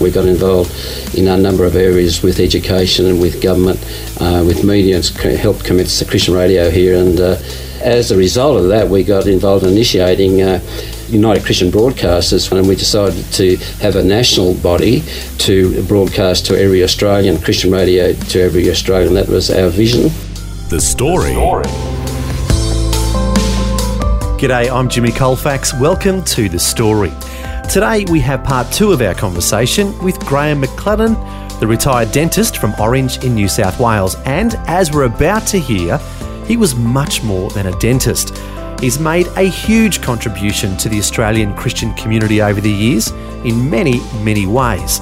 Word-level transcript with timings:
We 0.00 0.10
got 0.10 0.26
involved 0.26 0.72
in 1.14 1.28
a 1.28 1.36
number 1.36 1.64
of 1.64 1.76
areas 1.76 2.22
with 2.22 2.40
education 2.40 3.06
and 3.06 3.20
with 3.20 3.40
government, 3.40 3.78
uh, 4.20 4.42
with 4.46 4.64
media, 4.64 4.96
and 4.96 5.04
helped 5.38 5.64
commence 5.64 5.98
the 5.98 6.04
Christian 6.04 6.34
radio 6.34 6.70
here. 6.70 6.96
And 6.98 7.20
uh, 7.20 7.36
as 7.80 8.10
a 8.10 8.16
result 8.16 8.58
of 8.60 8.68
that, 8.68 8.88
we 8.88 9.04
got 9.04 9.26
involved 9.26 9.64
in 9.64 9.70
initiating 9.70 10.42
uh, 10.42 10.60
United 11.08 11.44
Christian 11.44 11.70
Broadcasters, 11.70 12.50
and 12.50 12.66
we 12.66 12.74
decided 12.74 13.24
to 13.34 13.56
have 13.80 13.94
a 13.96 14.02
national 14.02 14.54
body 14.54 15.02
to 15.38 15.82
broadcast 15.86 16.46
to 16.46 16.60
every 16.60 16.82
Australian, 16.82 17.40
Christian 17.40 17.70
radio 17.70 18.12
to 18.14 18.42
every 18.42 18.70
Australian. 18.70 19.14
That 19.14 19.28
was 19.28 19.50
our 19.50 19.68
vision. 19.68 20.10
The 20.70 20.80
Story. 20.80 21.34
The 21.34 21.34
story. 21.34 21.64
G'day, 24.38 24.70
I'm 24.70 24.88
Jimmy 24.88 25.12
Colfax. 25.12 25.72
Welcome 25.78 26.24
to 26.24 26.48
The 26.48 26.58
Story. 26.58 27.12
Today 27.70 28.04
we 28.08 28.20
have 28.20 28.44
part 28.44 28.70
two 28.72 28.92
of 28.92 29.00
our 29.00 29.14
conversation 29.14 29.98
with 29.98 30.20
Graham 30.20 30.62
McLennan, 30.62 31.58
the 31.58 31.66
retired 31.66 32.12
dentist 32.12 32.58
from 32.58 32.72
Orange 32.78 33.24
in 33.24 33.34
New 33.34 33.48
South 33.48 33.80
Wales. 33.80 34.14
And 34.26 34.54
as 34.66 34.92
we're 34.92 35.04
about 35.04 35.46
to 35.48 35.58
hear, 35.58 35.98
he 36.46 36.56
was 36.56 36.76
much 36.76 37.24
more 37.24 37.50
than 37.50 37.66
a 37.66 37.78
dentist. 37.80 38.36
He's 38.80 39.00
made 39.00 39.26
a 39.36 39.42
huge 39.42 40.02
contribution 40.02 40.76
to 40.76 40.88
the 40.88 40.98
Australian 40.98 41.56
Christian 41.56 41.92
community 41.94 42.40
over 42.40 42.60
the 42.60 42.70
years 42.70 43.10
in 43.44 43.68
many, 43.68 43.98
many 44.22 44.46
ways. 44.46 45.00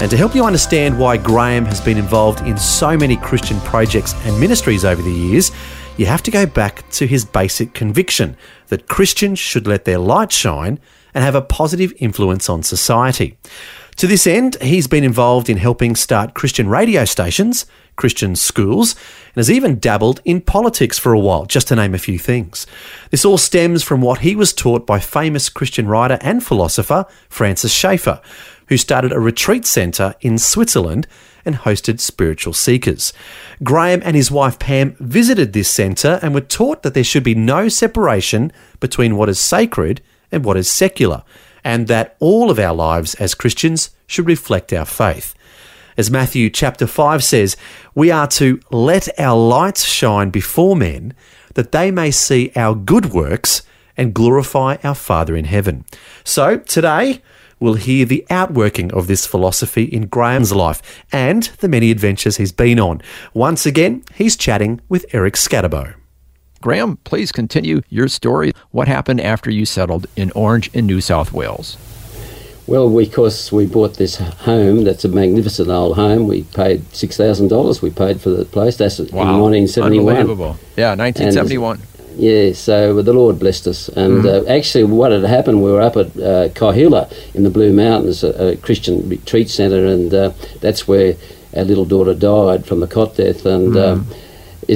And 0.00 0.10
to 0.10 0.16
help 0.16 0.34
you 0.34 0.44
understand 0.44 0.98
why 0.98 1.16
Graham 1.16 1.66
has 1.66 1.80
been 1.80 1.98
involved 1.98 2.40
in 2.40 2.56
so 2.56 2.96
many 2.96 3.18
Christian 3.18 3.60
projects 3.60 4.14
and 4.24 4.40
ministries 4.40 4.84
over 4.84 5.02
the 5.02 5.12
years, 5.12 5.52
you 5.96 6.06
have 6.06 6.22
to 6.22 6.30
go 6.30 6.46
back 6.46 6.88
to 6.92 7.06
his 7.06 7.24
basic 7.24 7.74
conviction 7.74 8.36
that 8.68 8.88
Christians 8.88 9.38
should 9.38 9.66
let 9.66 9.84
their 9.84 9.98
light 9.98 10.32
shine 10.32 10.80
and 11.14 11.24
have 11.24 11.34
a 11.34 11.42
positive 11.42 11.92
influence 11.98 12.48
on 12.48 12.62
society. 12.62 13.36
To 13.96 14.06
this 14.06 14.26
end, 14.26 14.56
he's 14.62 14.86
been 14.86 15.04
involved 15.04 15.50
in 15.50 15.58
helping 15.58 15.94
start 15.94 16.34
Christian 16.34 16.68
radio 16.68 17.04
stations, 17.04 17.66
Christian 17.96 18.34
schools, 18.34 18.94
and 18.94 19.36
has 19.36 19.50
even 19.50 19.78
dabbled 19.78 20.22
in 20.24 20.40
politics 20.40 20.98
for 20.98 21.12
a 21.12 21.18
while, 21.18 21.44
just 21.44 21.68
to 21.68 21.76
name 21.76 21.94
a 21.94 21.98
few 21.98 22.18
things. 22.18 22.66
This 23.10 23.26
all 23.26 23.36
stems 23.36 23.82
from 23.82 24.00
what 24.00 24.20
he 24.20 24.34
was 24.34 24.54
taught 24.54 24.86
by 24.86 25.00
famous 25.00 25.50
Christian 25.50 25.86
writer 25.86 26.18
and 26.22 26.42
philosopher 26.42 27.04
Francis 27.28 27.74
Schaeffer, 27.74 28.22
who 28.68 28.78
started 28.78 29.12
a 29.12 29.20
retreat 29.20 29.66
centre 29.66 30.14
in 30.22 30.38
Switzerland 30.38 31.06
and 31.44 31.56
hosted 31.56 32.00
spiritual 32.00 32.54
seekers. 32.54 33.12
Graham 33.62 34.00
and 34.04 34.16
his 34.16 34.30
wife 34.30 34.58
Pam 34.58 34.96
visited 34.98 35.52
this 35.52 35.68
centre 35.68 36.18
and 36.22 36.32
were 36.32 36.40
taught 36.40 36.82
that 36.82 36.94
there 36.94 37.04
should 37.04 37.24
be 37.24 37.34
no 37.34 37.68
separation 37.68 38.52
between 38.78 39.16
what 39.16 39.28
is 39.28 39.38
sacred 39.38 40.00
and 40.32 40.44
what 40.44 40.56
is 40.56 40.70
secular, 40.70 41.22
and 41.64 41.86
that 41.88 42.16
all 42.20 42.50
of 42.50 42.58
our 42.58 42.74
lives 42.74 43.14
as 43.16 43.34
Christians 43.34 43.90
should 44.06 44.26
reflect 44.26 44.72
our 44.72 44.84
faith. 44.84 45.34
As 45.96 46.10
Matthew 46.10 46.50
chapter 46.50 46.86
5 46.86 47.22
says, 47.22 47.56
we 47.94 48.10
are 48.10 48.26
to 48.28 48.60
let 48.70 49.08
our 49.18 49.36
lights 49.36 49.84
shine 49.84 50.30
before 50.30 50.76
men 50.76 51.14
that 51.54 51.72
they 51.72 51.90
may 51.90 52.10
see 52.10 52.52
our 52.56 52.74
good 52.74 53.06
works 53.06 53.62
and 53.96 54.14
glorify 54.14 54.76
our 54.82 54.94
Father 54.94 55.36
in 55.36 55.44
heaven. 55.44 55.84
So 56.24 56.58
today, 56.58 57.22
we'll 57.58 57.74
hear 57.74 58.06
the 58.06 58.26
outworking 58.30 58.92
of 58.92 59.08
this 59.08 59.26
philosophy 59.26 59.84
in 59.84 60.06
Graham's 60.06 60.52
life 60.52 61.04
and 61.12 61.42
the 61.58 61.68
many 61.68 61.90
adventures 61.90 62.38
he's 62.38 62.52
been 62.52 62.80
on. 62.80 63.02
Once 63.34 63.66
again, 63.66 64.02
he's 64.14 64.36
chatting 64.36 64.80
with 64.88 65.04
Eric 65.12 65.34
Skattebo. 65.34 65.99
Graham, 66.62 66.98
please 67.04 67.32
continue 67.32 67.80
your 67.88 68.08
story. 68.08 68.52
What 68.70 68.86
happened 68.86 69.20
after 69.20 69.50
you 69.50 69.64
settled 69.64 70.06
in 70.14 70.30
Orange 70.32 70.68
in 70.74 70.86
New 70.86 71.00
South 71.00 71.32
Wales? 71.32 71.78
Well, 72.66 72.94
because 72.94 73.50
we 73.50 73.66
bought 73.66 73.94
this 73.94 74.16
home, 74.16 74.84
that's 74.84 75.04
a 75.04 75.08
magnificent 75.08 75.70
old 75.70 75.96
home. 75.96 76.28
We 76.28 76.44
paid 76.44 76.84
six 76.94 77.16
thousand 77.16 77.48
dollars. 77.48 77.82
We 77.82 77.90
paid 77.90 78.20
for 78.20 78.30
the 78.30 78.44
place. 78.44 78.76
That's 78.76 79.00
wow. 79.00 79.34
in 79.34 79.40
nineteen 79.40 79.68
seventy 79.68 79.98
one. 79.98 80.16
Unbelievable. 80.16 80.56
Yeah, 80.76 80.94
nineteen 80.94 81.32
seventy 81.32 81.58
one. 81.58 81.80
Yeah, 82.16 82.52
so 82.52 83.00
the 83.02 83.12
Lord 83.12 83.38
blessed 83.38 83.66
us. 83.66 83.88
And 83.88 84.22
mm-hmm. 84.22 84.46
uh, 84.46 84.52
actually, 84.52 84.84
what 84.84 85.10
had 85.10 85.24
happened, 85.24 85.62
we 85.62 85.72
were 85.72 85.80
up 85.80 85.96
at 85.96 86.08
uh, 86.08 86.48
Kahila 86.50 87.10
in 87.34 87.44
the 87.44 87.50
Blue 87.50 87.72
Mountains, 87.72 88.22
a, 88.22 88.50
a 88.50 88.56
Christian 88.56 89.08
retreat 89.08 89.48
centre, 89.48 89.86
and 89.86 90.12
uh, 90.12 90.32
that's 90.60 90.86
where 90.86 91.16
our 91.56 91.64
little 91.64 91.86
daughter 91.86 92.14
died 92.14 92.66
from 92.66 92.80
the 92.80 92.86
cot 92.86 93.16
death. 93.16 93.46
And 93.46 93.72
mm-hmm. 93.72 94.12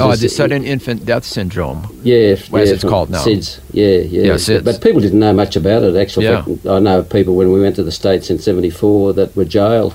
Oh, 0.01 0.17
the 0.17 0.29
sudden 0.29 0.65
infant 0.65 1.05
death 1.05 1.25
syndrome. 1.25 1.87
Yeah, 2.03 2.17
yeah 2.17 2.59
as 2.59 2.71
it's 2.71 2.85
called 2.85 3.11
now. 3.11 3.25
SIDS. 3.25 3.61
Yeah, 3.73 3.99
yeah. 3.99 4.23
yeah 4.23 4.35
SIDS. 4.35 4.65
But 4.65 4.83
people 4.83 5.01
didn't 5.01 5.19
know 5.19 5.33
much 5.33 5.57
about 5.57 5.83
it. 5.83 5.97
Actually, 5.97 6.27
yeah. 6.27 6.45
I 6.69 6.79
know 6.79 7.03
people 7.03 7.37
when 7.37 7.53
we 7.53 7.61
went 7.61 7.77
to 7.77 7.83
the 7.83 7.93
states 7.93 8.31
in 8.31 8.39
'74 8.39 9.15
that 9.15 9.37
were 9.37 9.45
jailed. 9.45 9.95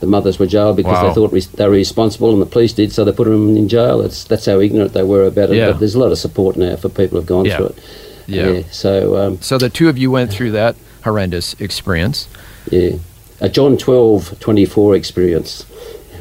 The 0.00 0.06
mothers 0.06 0.38
were 0.38 0.46
jailed 0.46 0.76
because 0.76 0.94
wow. 0.94 1.08
they 1.08 1.14
thought 1.14 1.30
re- 1.30 1.40
they 1.40 1.66
were 1.66 1.72
responsible, 1.72 2.32
and 2.32 2.40
the 2.40 2.46
police 2.46 2.72
did, 2.72 2.90
so 2.90 3.04
they 3.04 3.12
put 3.12 3.24
them 3.24 3.54
in 3.56 3.68
jail. 3.68 3.98
That's 3.98 4.24
that's 4.24 4.46
how 4.46 4.58
ignorant 4.58 4.94
they 4.94 5.02
were 5.02 5.26
about 5.26 5.50
it. 5.50 5.56
Yeah. 5.56 5.72
But 5.72 5.80
there's 5.80 5.94
a 5.94 5.98
lot 5.98 6.10
of 6.10 6.18
support 6.18 6.56
now 6.56 6.76
for 6.76 6.88
people 6.88 7.18
who've 7.18 7.26
gone 7.26 7.44
yeah. 7.44 7.56
through 7.56 7.66
it. 7.66 7.78
Yeah. 8.26 8.62
so. 8.70 9.16
Um, 9.16 9.42
so 9.42 9.58
the 9.58 9.68
two 9.68 9.88
of 9.88 9.98
you 9.98 10.10
went 10.10 10.32
through 10.32 10.52
that 10.52 10.76
horrendous 11.04 11.54
experience. 11.60 12.28
Yeah. 12.70 12.92
A 13.40 13.48
John 13.48 13.78
12, 13.78 14.38
24 14.38 14.96
experience 14.96 15.64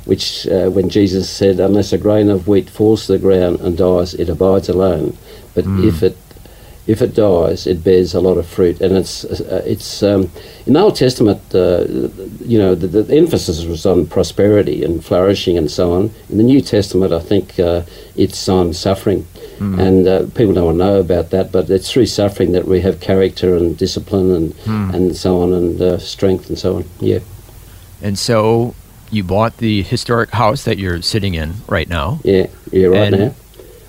which 0.09 0.47
uh, 0.47 0.69
when 0.69 0.89
Jesus 0.89 1.29
said, 1.29 1.59
"Unless 1.59 1.93
a 1.93 1.97
grain 1.97 2.29
of 2.29 2.47
wheat 2.47 2.69
falls 2.69 3.05
to 3.05 3.13
the 3.13 3.19
ground 3.19 3.61
and 3.61 3.77
dies, 3.77 4.13
it 4.15 4.27
abides 4.27 4.67
alone. 4.67 5.15
But 5.53 5.65
mm. 5.65 5.87
if 5.87 6.01
it 6.01 6.17
if 6.87 7.03
it 7.03 7.13
dies, 7.13 7.67
it 7.67 7.83
bears 7.83 8.15
a 8.15 8.19
lot 8.19 8.37
of 8.37 8.47
fruit." 8.47 8.81
And 8.81 8.97
it's 8.97 9.23
uh, 9.23 9.63
it's 9.65 10.01
um, 10.01 10.31
in 10.65 10.73
the 10.73 10.79
Old 10.79 10.95
Testament, 10.95 11.41
uh, 11.53 11.85
you 12.43 12.57
know, 12.57 12.73
the, 12.73 12.87
the, 12.87 13.15
emphasis 13.15 13.65
was 13.65 13.85
on 13.85 14.07
prosperity 14.07 14.83
and 14.83 15.05
flourishing 15.05 15.57
and 15.57 15.69
so 15.69 15.93
on. 15.93 16.11
In 16.29 16.37
the 16.37 16.43
New 16.43 16.61
Testament, 16.61 17.13
I 17.13 17.19
think 17.19 17.59
uh, 17.59 17.83
it's 18.15 18.49
on 18.49 18.73
suffering. 18.73 19.27
Mm. 19.59 19.79
And 19.79 20.07
uh, 20.07 20.25
people 20.35 20.53
don't 20.53 20.77
know 20.77 20.99
about 20.99 21.31
that, 21.31 21.51
but 21.51 21.69
it's 21.69 21.91
through 21.91 22.05
suffering 22.05 22.53
that 22.53 22.65
we 22.65 22.81
have 22.81 23.01
character 23.01 23.57
and 23.57 23.77
discipline 23.77 24.31
and 24.31 24.53
mm. 24.65 24.93
and 24.93 25.15
so 25.15 25.41
on, 25.41 25.53
and 25.53 25.81
uh, 25.81 25.97
strength 25.99 26.49
and 26.49 26.57
so 26.57 26.77
on. 26.77 26.85
Yeah. 26.99 27.19
And 28.01 28.17
so 28.17 28.73
you 29.11 29.23
bought 29.23 29.57
the 29.57 29.83
historic 29.83 30.31
house 30.31 30.63
that 30.65 30.77
you're 30.77 31.01
sitting 31.01 31.35
in 31.35 31.53
right 31.67 31.87
now. 31.87 32.19
Yeah, 32.23 32.47
yeah, 32.71 32.87
right 32.87 33.11
now. 33.11 33.35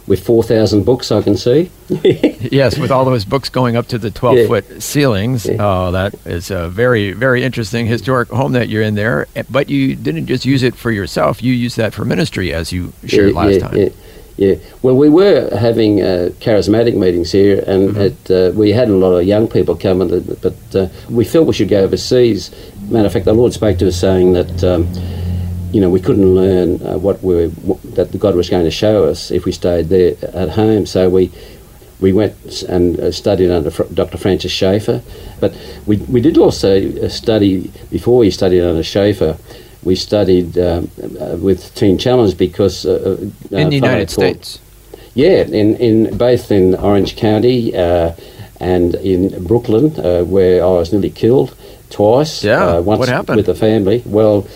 With 0.07 0.25
4,000 0.27 0.83
books, 0.83 1.13
I 1.13 1.23
can 1.23 1.37
see. 1.37 1.71
yes, 1.89 2.77
with 2.77 2.91
all 2.91 3.05
those 3.05 3.25
books 3.25 3.49
going 3.49 3.77
up 3.77 3.87
to 3.89 3.99
the 3.99 4.11
12 4.11 4.37
yeah. 4.37 4.47
foot 4.49 4.83
ceilings. 4.83 5.47
Yeah. 5.47 5.65
Uh, 5.65 5.91
that 5.93 6.15
is 6.27 6.51
a 6.51 6.69
very, 6.69 7.13
very 7.13 7.45
interesting 7.45 7.87
historic 7.87 8.29
home 8.29 8.53
that 8.53 8.69
you're 8.69 8.83
in 8.83 8.97
there. 8.97 9.29
But 9.49 9.71
you 9.71 9.95
didn't 9.95 10.27
just 10.27 10.45
use 10.45 10.65
it 10.65 10.75
for 10.75 10.91
yourself, 10.91 11.45
you 11.45 11.53
used 11.53 11.77
that 11.77 11.95
for 11.95 12.05
ministry, 12.05 12.53
as 12.53 12.73
you 12.73 12.93
shared 13.07 13.35
yeah, 13.35 13.41
last 13.41 13.61
time. 13.61 13.77
Yeah. 13.77 13.89
Yeah, 14.41 14.55
well, 14.81 14.97
we 14.97 15.11
were 15.11 15.55
having 15.55 16.01
uh, 16.01 16.31
charismatic 16.41 16.97
meetings 16.97 17.31
here, 17.31 17.63
and 17.67 17.91
mm-hmm. 17.91 18.01
it, 18.01 18.31
uh, 18.31 18.57
we 18.57 18.71
had 18.71 18.89
a 18.89 18.95
lot 18.95 19.13
of 19.13 19.27
young 19.27 19.47
people 19.47 19.77
coming, 19.77 20.09
but 20.41 20.55
uh, 20.75 20.89
we 21.11 21.27
felt 21.27 21.47
we 21.47 21.53
should 21.53 21.69
go 21.69 21.85
overseas. 21.85 22.51
Matter 22.91 23.07
of 23.07 23.13
fact, 23.13 23.25
the 23.25 23.33
Lord 23.33 23.53
spoke 23.53 23.79
to 23.79 23.89
us 23.89 23.97
saying 23.97 24.33
that. 24.35 24.65
Um, 24.65 24.89
you 25.73 25.81
know, 25.81 25.89
we 25.89 26.01
couldn't 26.01 26.35
learn 26.35 26.85
uh, 26.85 26.99
what 26.99 27.23
we 27.23 27.47
that 27.95 28.11
God 28.19 28.35
was 28.35 28.51
going 28.51 28.65
to 28.65 28.73
show 28.73 29.05
us 29.05 29.31
if 29.31 29.45
we 29.45 29.53
stayed 29.53 29.89
there 29.89 30.17
at 30.35 30.49
home. 30.49 30.85
So 30.85 31.09
we 31.09 31.31
we 32.01 32.13
went 32.13 32.63
and 32.63 32.99
uh, 32.99 33.13
studied 33.13 33.53
under 33.53 33.71
Dr. 33.71 34.19
Francis 34.19 34.51
Schaeffer, 34.51 35.01
but 35.39 35.57
we 35.87 35.99
we 35.99 36.21
did 36.21 36.39
also 36.39 36.91
uh, 37.05 37.09
study 37.09 37.71
before 37.89 38.19
we 38.19 38.33
studied 38.33 38.63
under 38.63 38.83
Schaeffer 38.83 39.39
we 39.83 39.97
studied 39.97 40.59
um, 40.59 40.91
uh, 41.21 41.37
with 41.37 41.75
Teen 41.75 41.99
Challenge 41.99 42.37
because 42.37 42.85
uh, 42.85 43.17
in 43.51 43.71
the 43.71 43.77
United 43.77 44.11
States. 44.11 44.61
Yeah, 45.15 45.43
in, 45.43 45.77
in 45.77 46.17
both 46.17 46.53
in 46.53 46.75
Orange 46.77 47.17
County 47.17 47.75
uh, 47.75 48.15
and 48.61 48.95
in 48.97 49.45
Brooklyn, 49.45 49.99
uh, 49.99 50.23
where 50.25 50.63
I 50.63 50.69
was 50.69 50.93
nearly 50.93 51.11
killed 51.11 51.57
twice. 51.91 52.43
Yeah, 52.43 52.79
once 52.79 52.99
what 52.99 53.09
happened 53.09 53.37
with 53.37 53.47
the 53.47 53.55
family? 53.55 54.03
Well, 54.07 54.47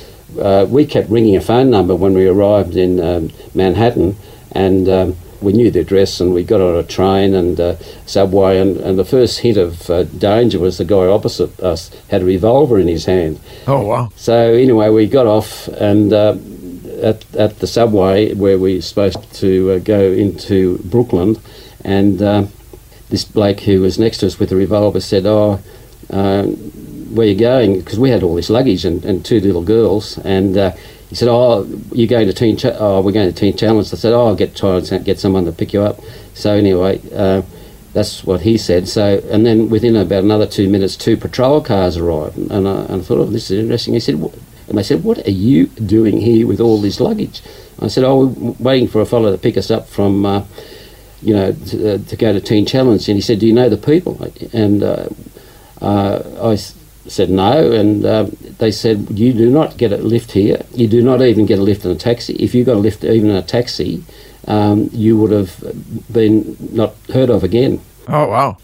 we 0.68 0.86
kept 0.86 1.10
ringing 1.10 1.36
a 1.36 1.40
phone 1.40 1.70
number 1.70 1.94
when 1.94 2.14
we 2.14 2.26
arrived 2.26 2.76
in 2.76 3.00
um, 3.00 3.30
Manhattan, 3.54 4.16
and 4.52 4.88
um, 4.88 5.16
we 5.44 5.52
knew 5.52 5.70
the 5.70 5.80
address 5.80 6.20
and 6.20 6.32
we 6.32 6.42
got 6.42 6.60
on 6.60 6.74
a 6.74 6.82
train 6.82 7.34
and 7.34 7.60
uh, 7.60 7.76
subway 8.06 8.58
and, 8.58 8.78
and 8.78 8.98
the 8.98 9.04
first 9.04 9.40
hint 9.40 9.58
of 9.58 9.88
uh, 9.90 10.04
danger 10.04 10.58
was 10.58 10.78
the 10.78 10.84
guy 10.84 11.06
opposite 11.06 11.60
us 11.60 11.90
had 12.08 12.22
a 12.22 12.24
revolver 12.24 12.80
in 12.80 12.88
his 12.88 13.04
hand. 13.04 13.38
Oh 13.66 13.82
wow! 13.86 14.10
So 14.16 14.34
anyway, 14.34 14.88
we 14.88 15.06
got 15.06 15.26
off 15.26 15.68
and 15.68 16.12
uh, 16.12 16.36
at 17.02 17.34
at 17.36 17.58
the 17.58 17.66
subway 17.66 18.34
where 18.34 18.58
we 18.58 18.76
were 18.76 18.82
supposed 18.82 19.32
to 19.34 19.72
uh, 19.72 19.78
go 19.78 20.10
into 20.10 20.78
Brooklyn, 20.78 21.36
and 21.84 22.20
uh, 22.22 22.46
this 23.10 23.24
bloke 23.24 23.60
who 23.60 23.82
was 23.82 23.98
next 23.98 24.18
to 24.18 24.26
us 24.26 24.38
with 24.38 24.50
a 24.50 24.56
revolver 24.56 25.00
said, 25.00 25.26
"Oh." 25.26 25.60
Uh, 26.10 26.48
where 27.14 27.26
you're 27.26 27.38
going? 27.38 27.78
Because 27.78 27.98
we 27.98 28.10
had 28.10 28.22
all 28.22 28.34
this 28.34 28.50
luggage 28.50 28.84
and, 28.84 29.04
and 29.04 29.24
two 29.24 29.40
little 29.40 29.62
girls, 29.62 30.18
and 30.18 30.56
uh, 30.56 30.72
he 31.08 31.14
said, 31.14 31.28
"Oh, 31.28 31.66
you're 31.92 32.08
going 32.08 32.26
to 32.26 32.32
Teen? 32.32 32.56
Ch- 32.56 32.66
oh, 32.66 33.00
we're 33.00 33.12
going 33.12 33.32
to 33.32 33.38
Teen 33.38 33.56
Challenge." 33.56 33.86
I 33.92 33.96
said, 33.96 34.12
"Oh, 34.12 34.26
I'll 34.26 34.36
get 34.36 34.56
try 34.56 34.76
and 34.76 35.04
get 35.04 35.18
someone 35.18 35.44
to 35.44 35.52
pick 35.52 35.72
you 35.72 35.82
up." 35.82 36.00
So 36.34 36.52
anyway, 36.52 37.00
uh, 37.14 37.42
that's 37.92 38.24
what 38.24 38.40
he 38.40 38.58
said. 38.58 38.88
So 38.88 39.22
and 39.30 39.46
then 39.46 39.70
within 39.70 39.96
about 39.96 40.24
another 40.24 40.46
two 40.46 40.68
minutes, 40.68 40.96
two 40.96 41.16
patrol 41.16 41.60
cars 41.60 41.96
arrived, 41.96 42.36
and 42.36 42.68
I, 42.68 42.82
and 42.84 43.00
I 43.00 43.04
thought, 43.04 43.18
"Oh, 43.18 43.26
this 43.26 43.50
is 43.50 43.60
interesting." 43.60 43.94
He 43.94 44.00
said, 44.00 44.16
"What-" 44.16 44.34
and 44.68 44.76
they 44.76 44.82
said, 44.82 45.04
"What 45.04 45.26
are 45.26 45.30
you 45.30 45.66
doing 45.66 46.18
here 46.18 46.46
with 46.46 46.60
all 46.60 46.80
this 46.80 47.00
luggage?" 47.00 47.42
I 47.80 47.88
said, 47.88 48.04
"Oh, 48.04 48.26
we're 48.26 48.56
waiting 48.58 48.88
for 48.88 49.00
a 49.00 49.06
fellow 49.06 49.30
to 49.30 49.38
pick 49.38 49.56
us 49.56 49.70
up 49.70 49.88
from." 49.88 50.26
Uh, 50.26 50.44
you 51.22 51.34
know, 51.34 51.52
to, 51.52 51.94
uh, 51.94 51.98
to 51.98 52.16
go 52.16 52.34
to 52.34 52.40
Teen 52.40 52.66
Challenge, 52.66 53.08
and 53.08 53.16
he 53.16 53.22
said, 53.22 53.38
"Do 53.38 53.46
you 53.46 53.54
know 53.54 53.70
the 53.70 53.78
people?" 53.78 54.20
And 54.52 54.82
uh, 54.82 55.08
uh, 55.80 56.22
I 56.42 56.56
said 57.06 57.30
no, 57.30 57.70
and 57.72 58.04
um, 58.06 58.36
they 58.58 58.70
said 58.70 59.06
you 59.10 59.32
do 59.32 59.50
not 59.50 59.76
get 59.76 59.92
a 59.92 59.96
lift 59.98 60.32
here. 60.32 60.62
You 60.74 60.88
do 60.88 61.02
not 61.02 61.20
even 61.22 61.46
get 61.46 61.58
a 61.58 61.62
lift 61.62 61.84
in 61.84 61.90
a 61.90 61.94
taxi. 61.96 62.34
If 62.34 62.54
you 62.54 62.64
got 62.64 62.76
a 62.76 62.80
lift 62.80 63.04
even 63.04 63.30
in 63.30 63.36
a 63.36 63.42
taxi, 63.42 64.02
um, 64.46 64.88
you 64.92 65.16
would 65.18 65.30
have 65.30 65.52
been 66.12 66.56
not 66.72 66.94
heard 67.12 67.30
of 67.30 67.44
again. 67.44 67.80
Oh 68.08 68.28
wow! 68.28 68.56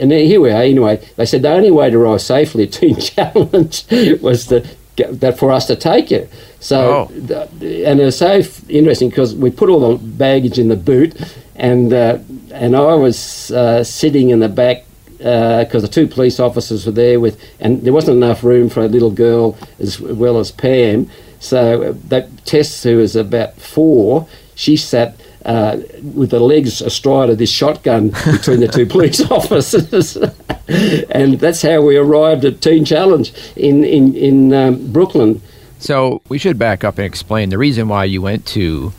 And 0.00 0.10
then 0.10 0.26
here 0.26 0.40
we 0.40 0.50
are. 0.50 0.62
Anyway, 0.62 1.04
they 1.16 1.26
said 1.26 1.42
the 1.42 1.50
only 1.52 1.70
way 1.70 1.90
to 1.90 1.98
arrive 1.98 2.20
safely 2.20 2.64
at 2.64 2.72
Teen 2.78 2.96
Challenge 2.98 3.84
was 4.20 4.46
to 4.48 4.66
get 4.96 5.20
that 5.20 5.38
for 5.38 5.52
us 5.52 5.66
to 5.66 5.76
take 5.76 6.10
you. 6.10 6.28
So, 6.60 7.08
Oh. 7.08 7.12
th- 7.60 7.84
and 7.86 8.00
it 8.00 8.04
was 8.04 8.18
so 8.18 8.30
f- 8.32 8.68
interesting 8.68 9.10
because 9.10 9.32
we 9.34 9.50
put 9.50 9.68
all 9.68 9.96
the 9.96 10.04
baggage 10.04 10.58
in 10.58 10.68
the 10.68 10.76
boot, 10.76 11.14
and 11.54 11.92
uh, 11.92 12.18
and 12.52 12.74
I 12.74 12.94
was 12.94 13.52
uh, 13.52 13.84
sitting 13.84 14.30
in 14.30 14.40
the 14.40 14.48
back 14.48 14.84
because 15.18 15.82
the 15.82 15.88
two 15.88 16.06
police 16.06 16.40
officers 16.40 16.86
were 16.86 16.92
there 16.92 17.20
with, 17.20 17.40
and 17.60 17.82
there 17.82 17.92
wasn't 17.92 18.16
enough 18.16 18.42
room 18.42 18.68
for 18.68 18.80
a 18.80 18.88
little 18.88 19.10
girl 19.10 19.56
as 19.78 20.00
well 20.00 20.38
as 20.38 20.50
Pam. 20.50 21.10
So 21.40 21.82
uh, 21.82 21.94
that 22.08 22.44
Tess, 22.44 22.82
who 22.82 22.98
was 22.98 23.14
about 23.14 23.54
four, 23.60 24.28
she 24.54 24.76
sat 24.76 25.20
uh, 25.44 25.78
with 26.02 26.30
the 26.30 26.40
legs 26.40 26.80
astride 26.80 27.30
of 27.30 27.38
this 27.38 27.50
shotgun 27.50 28.08
between 28.32 28.60
the 28.60 28.68
two 28.68 28.86
police 28.86 29.20
officers. 29.30 30.16
and 31.10 31.40
that's 31.40 31.62
how 31.62 31.80
we 31.80 31.96
arrived 31.96 32.44
at 32.44 32.60
Teen 32.60 32.84
Challenge 32.84 33.32
in, 33.56 33.84
in, 33.84 34.14
in 34.14 34.52
um, 34.52 34.92
Brooklyn. 34.92 35.40
So 35.78 36.20
we 36.28 36.38
should 36.38 36.58
back 36.58 36.82
up 36.82 36.98
and 36.98 37.06
explain 37.06 37.50
the 37.50 37.58
reason 37.58 37.88
why 37.88 38.04
you 38.04 38.20
went 38.20 38.46
to 38.46 38.92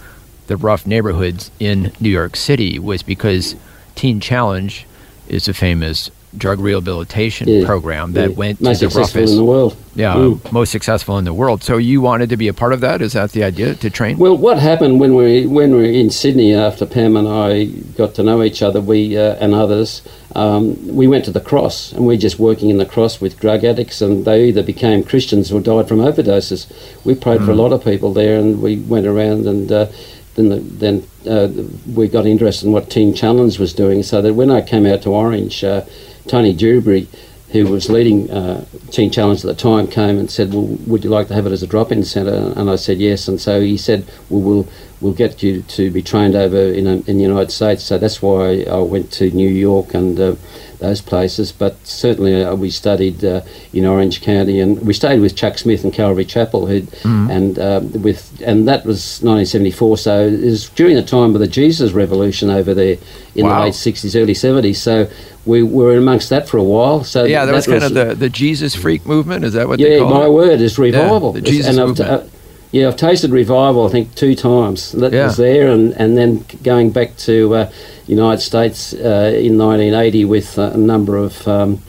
the 0.48 0.56
rough 0.58 0.88
neighborhoods 0.88 1.52
in 1.60 1.92
New 2.00 2.10
York 2.10 2.36
City 2.36 2.80
was 2.80 3.04
because 3.04 3.56
Teen 3.96 4.20
Challenge 4.20 4.86
is 5.30 5.48
a 5.48 5.54
famous 5.54 6.12
drug 6.38 6.60
rehabilitation 6.60 7.48
Yeah, 7.48 7.66
program 7.66 8.14
that 8.14 8.30
yeah. 8.30 8.36
went 8.36 8.62
most 8.62 8.80
to 8.80 8.86
the 8.86 8.92
successful 8.92 9.22
roughest, 9.22 9.34
in 9.34 9.38
the 9.40 9.46
world. 9.46 9.76
yeah, 9.96 10.14
Mm. 10.14 10.52
most 10.52 10.70
successful 10.72 11.18
in 11.18 11.26
the 11.26 11.34
world. 11.34 11.64
So 11.64 11.78
you 11.78 12.02
wanted 12.02 12.30
to 12.30 12.38
be 12.38 12.48
a 12.48 12.54
part 12.54 12.72
of 12.72 12.82
that? 12.82 13.02
Is 13.02 13.14
that 13.14 13.32
the 13.32 13.44
idea 13.44 13.74
to 13.74 13.90
train? 13.90 14.20
Well, 14.20 14.38
what 14.38 14.60
happened 14.60 15.00
when 15.00 15.16
we 15.16 15.48
when 15.48 15.72
we 15.72 15.78
were 15.78 15.84
in 16.02 16.12
Sydney 16.12 16.54
after 16.54 16.86
Pam 16.86 17.18
and 17.18 17.28
I 17.28 17.66
got 17.98 18.14
to 18.16 18.24
know 18.24 18.44
each 18.44 18.62
other, 18.62 18.80
we 18.80 19.18
uh, 19.18 19.38
and 19.44 19.56
others, 19.56 20.04
um, 20.36 20.76
we 20.96 21.08
went 21.08 21.26
to 21.26 21.32
the 21.32 21.40
cross 21.42 21.92
and 21.94 22.06
we're 22.06 22.18
just 22.18 22.38
working 22.38 22.70
in 22.70 22.78
the 22.78 22.86
cross 22.86 23.20
with 23.20 23.40
drug 23.40 23.64
addicts, 23.64 24.00
and 24.00 24.24
they 24.26 24.50
either 24.50 24.62
became 24.62 25.04
Christians 25.04 25.52
or 25.52 25.60
died 25.62 25.88
from 25.88 25.98
overdoses. 25.98 26.68
We 27.04 27.16
prayed 27.16 27.42
for 27.44 27.50
a 27.52 27.56
lot 27.56 27.72
of 27.74 27.84
people 27.84 28.14
there, 28.14 28.38
and 28.38 28.62
we 28.62 28.78
went 28.78 29.08
around 29.08 29.48
and. 29.48 29.72
Uh, 29.72 29.88
then, 30.36 30.50
the, 30.50 30.60
then 30.60 31.08
uh, 31.28 31.50
we 31.94 32.08
got 32.08 32.26
interested 32.26 32.68
in 32.68 32.72
what 32.72 32.90
Teen 32.90 33.14
Challenge 33.14 33.60
was 33.60 33.74
doing. 33.74 34.04
So 34.04 34.22
that 34.22 34.34
when 34.34 34.52
I 34.52 34.62
came 34.62 34.86
out 34.86 35.02
to 35.04 35.10
Orange, 35.10 35.64
uh, 35.64 35.86
Tony 36.28 36.54
Dewberry, 36.54 37.08
who 37.52 37.66
was 37.66 37.90
leading 37.90 38.30
uh, 38.30 38.66
Teen 38.92 39.10
Challenge 39.10 39.40
at 39.40 39.48
the 39.48 39.56
time, 39.56 39.88
came 39.88 40.20
and 40.20 40.30
said, 40.30 40.54
"Well, 40.54 40.68
would 40.88 41.04
you 41.04 41.10
like 41.10 41.28
to 41.30 41.34
have 41.34 41.48
it 41.48 41.52
as 41.52 41.64
a 41.64 41.68
drop-in 41.68 42.04
centre?" 42.04 42.54
And 42.56 42.70
I 42.70 42.76
said 42.76 43.00
yes. 43.00 43.28
And 43.28 43.42
so 43.42 43.60
he 43.62 43.76
said, 43.76 44.08
"Well, 44.30 44.42
we'll 44.42 44.68
we'll 45.02 45.14
get 45.14 45.42
you 45.44 45.62
to 45.64 45.90
be 45.92 46.02
trained 46.02 46.36
over 46.36 46.58
in 46.58 46.88
uh, 46.88 47.02
in 47.08 47.18
the 47.18 47.24
United 47.24 47.52
States." 47.52 47.84
So 47.84 47.98
that's 47.98 48.22
why 48.22 48.64
I 48.64 48.78
went 48.80 49.12
to 49.14 49.30
New 49.32 49.50
York 49.50 49.94
and 49.94 50.20
uh, 50.20 50.36
those 50.80 51.02
places. 51.02 51.52
But 51.52 51.76
certainly 51.86 52.44
uh, 52.44 52.56
we 52.56 52.70
studied 52.70 53.24
uh, 53.24 53.42
in 53.74 53.86
Orange 53.86 54.22
County, 54.22 54.60
and 54.60 54.82
we 54.86 54.94
stayed 54.94 55.20
with 55.22 55.36
Chuck 55.36 55.58
Smith 55.58 55.84
and 55.84 55.94
Calvary 55.94 56.26
Chapel, 56.26 56.68
who 56.68 56.84
and 57.04 57.58
um, 57.60 57.92
with 58.02 58.42
and 58.46 58.68
that 58.68 58.86
was 58.86 59.22
1974. 59.22 59.98
So 59.98 60.28
it 60.28 60.42
was 60.42 60.70
during 60.70 60.96
the 60.96 61.04
time 61.04 61.34
of 61.36 61.40
the 61.40 61.48
Jesus 61.48 61.92
Revolution 61.92 62.50
over 62.50 62.74
there 62.74 62.98
in 63.36 63.46
Wow. 63.46 63.60
the 63.60 63.66
late 63.66 63.74
60s, 63.74 64.20
early 64.22 64.34
70s. 64.34 64.78
So 64.78 65.08
we 65.46 65.64
were 65.64 65.96
amongst 65.98 66.30
that 66.30 66.48
for 66.50 66.58
a 66.58 66.64
while. 66.64 67.04
So 67.04 67.24
yeah, 67.24 67.46
that 67.46 67.54
was 67.54 67.66
kind 67.68 67.84
of 67.84 67.94
the, 67.94 68.16
the 68.16 68.30
Jesus 68.30 68.76
freak 68.76 69.06
movement. 69.06 69.46
Is 69.46 69.54
that 69.54 69.68
what 69.68 69.80
they 69.80 69.98
yeah, 69.98 70.04
my 70.04 70.26
it? 70.26 70.32
word 70.32 70.62
is 70.62 70.78
revival. 70.78 71.32
the 71.34 71.42
Jesus 71.42 71.78
and 71.78 71.88
movement. 71.88 72.32
Yeah, 72.72 72.88
I've 72.88 72.98
tasted 72.98 73.32
revival. 73.32 73.86
I 73.88 73.90
think 73.90 74.14
two 74.16 74.36
times. 74.36 74.92
That 74.94 75.12
Yeah. 75.14 75.26
was 75.28 75.38
there, 75.38 75.70
and 75.72 75.94
and 75.94 76.18
then 76.18 76.46
going 76.64 76.92
back 76.92 77.16
to 77.18 77.56
uh, 77.56 77.72
United 78.08 78.42
States 78.42 78.94
uh, 78.94 79.32
in 79.36 79.58
1980 79.58 80.26
with 80.26 80.58
uh, 80.60 80.72
a 80.74 80.78
number 80.78 81.18
of. 81.18 81.48
Um, 81.48 81.82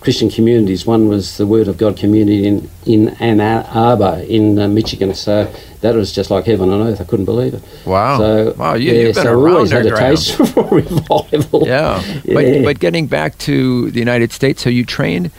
Christian 0.00 0.30
communities. 0.30 0.86
One 0.86 1.08
was 1.08 1.36
the 1.36 1.46
Word 1.46 1.68
of 1.68 1.76
God 1.76 1.94
community 1.98 2.46
in, 2.46 2.70
in 2.86 3.10
Ann 3.20 3.38
Arbor 3.42 4.24
in 4.26 4.58
uh, 4.58 4.66
Michigan. 4.66 5.12
So 5.12 5.52
that 5.82 5.94
was 5.94 6.10
just 6.10 6.30
like 6.30 6.46
heaven 6.46 6.70
on 6.70 6.80
earth. 6.88 7.02
I 7.02 7.04
couldn't 7.04 7.26
believe 7.26 7.52
it. 7.52 7.62
Wow. 7.84 8.16
So, 8.16 8.54
Wow, 8.56 8.74
you- 8.76 8.92
yeah, 8.92 9.00
you've 9.02 9.14
been 9.16 9.24
so 9.24 9.38
around 9.38 9.54
always 9.56 9.70
had 9.72 9.84
a 9.84 9.94
taste 9.94 10.36
for 10.54 10.64
revival. 10.68 11.66
Yeah. 11.66 12.02
Yeah. 12.24 12.34
But, 12.34 12.64
but 12.64 12.78
getting 12.78 13.08
back 13.08 13.36
to 13.40 13.90
the 13.90 13.98
United 13.98 14.32
States, 14.32 14.62
so 14.62 14.70
you 14.70 14.86
trained 14.86 15.30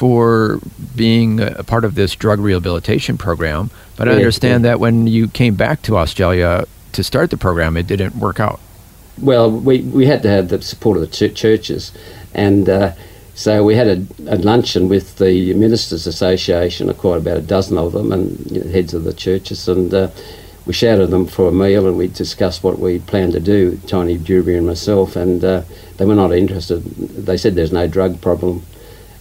for 0.00 0.60
being 0.96 1.42
a 1.42 1.62
part 1.62 1.84
of 1.84 1.94
this 1.94 2.14
drug 2.14 2.40
rehabilitation 2.40 3.18
program, 3.18 3.68
but 3.96 4.08
I 4.08 4.12
understand 4.12 4.64
that 4.64 4.80
when 4.80 5.06
you 5.06 5.28
came 5.28 5.56
back 5.56 5.82
to 5.82 5.98
Australia 5.98 6.64
to 6.92 7.04
start 7.04 7.28
the 7.28 7.36
program, 7.36 7.76
it 7.76 7.86
didn't 7.86 8.16
work 8.16 8.40
out. 8.40 8.60
Well, 9.20 9.50
we, 9.50 9.82
we 9.82 10.06
had 10.06 10.22
to 10.22 10.30
have 10.30 10.48
the 10.48 10.62
support 10.62 10.96
of 10.96 11.02
the 11.02 11.28
ch- 11.28 11.36
churches, 11.36 11.92
and 12.32 12.66
uh, 12.66 12.94
so 13.34 13.62
we 13.62 13.74
had 13.74 13.88
a, 13.88 14.06
a 14.26 14.36
luncheon 14.36 14.88
with 14.88 15.18
the 15.18 15.52
Ministers 15.52 16.06
Association, 16.06 16.90
quite 16.94 17.18
about 17.18 17.36
a 17.36 17.42
dozen 17.42 17.76
of 17.76 17.92
them, 17.92 18.10
and 18.10 18.50
you 18.50 18.64
know, 18.64 18.70
heads 18.70 18.94
of 18.94 19.04
the 19.04 19.12
churches, 19.12 19.68
and 19.68 19.92
uh, 19.92 20.08
we 20.64 20.72
shouted 20.72 21.08
them 21.08 21.26
for 21.26 21.48
a 21.48 21.52
meal, 21.52 21.86
and 21.86 21.98
we 21.98 22.08
discussed 22.08 22.64
what 22.64 22.78
we 22.78 23.00
planned 23.00 23.34
to 23.34 23.40
do, 23.40 23.76
Tony 23.86 24.16
Dewberry 24.16 24.56
and 24.56 24.66
myself, 24.66 25.14
and 25.14 25.44
uh, 25.44 25.60
they 25.98 26.06
were 26.06 26.14
not 26.14 26.32
interested. 26.32 26.82
They 27.26 27.36
said 27.36 27.54
there's 27.54 27.70
no 27.70 27.86
drug 27.86 28.22
problem. 28.22 28.62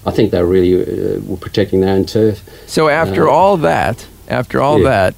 I 0.06 0.12
think 0.12 0.32
they 0.32 0.44
really 0.44 0.74
uh, 0.82 1.20
were 1.22 1.38
protecting 1.38 1.82
their 1.82 1.94
own 1.96 2.06
turf. 2.06 2.42
So 2.68 2.88
after 2.90 3.28
Uh, 3.28 3.32
all 3.32 3.58
that, 3.58 4.08
after 4.28 4.62
all 4.62 4.80
yeah. 4.80 4.90
that, 4.90 5.16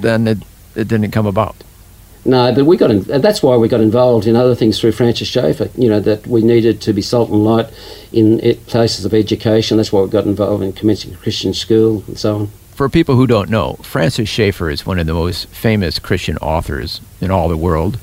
then 0.00 0.26
it, 0.26 0.38
it 0.74 0.88
didn't 0.88 1.10
come 1.10 1.26
about. 1.26 1.56
No, 2.26 2.52
but 2.54 2.64
we 2.64 2.78
got 2.78 2.90
in, 2.90 3.04
and 3.10 3.22
that's 3.22 3.42
why 3.42 3.54
we 3.56 3.68
got 3.68 3.82
involved 3.82 4.26
in 4.26 4.34
other 4.34 4.54
things 4.54 4.80
through 4.80 4.92
Francis 4.92 5.28
Schaeffer. 5.28 5.68
You 5.76 5.90
know 5.90 6.00
that 6.00 6.26
we 6.26 6.40
needed 6.40 6.80
to 6.80 6.94
be 6.94 7.02
salt 7.02 7.28
and 7.28 7.44
light 7.44 7.68
in 8.12 8.40
places 8.66 9.04
of 9.04 9.12
education. 9.12 9.76
That's 9.76 9.92
why 9.92 10.00
we 10.00 10.08
got 10.08 10.24
involved 10.24 10.62
in 10.62 10.72
commencing 10.72 11.12
a 11.12 11.16
Christian 11.16 11.52
school 11.52 12.02
and 12.06 12.18
so 12.18 12.36
on. 12.36 12.48
For 12.74 12.88
people 12.88 13.14
who 13.16 13.26
don't 13.26 13.50
know, 13.50 13.74
Francis 13.82 14.28
Schaeffer 14.28 14.70
is 14.70 14.86
one 14.86 14.98
of 14.98 15.06
the 15.06 15.12
most 15.12 15.48
famous 15.48 15.98
Christian 15.98 16.38
authors 16.38 17.02
in 17.20 17.30
all 17.30 17.48
the 17.48 17.58
world 17.58 17.98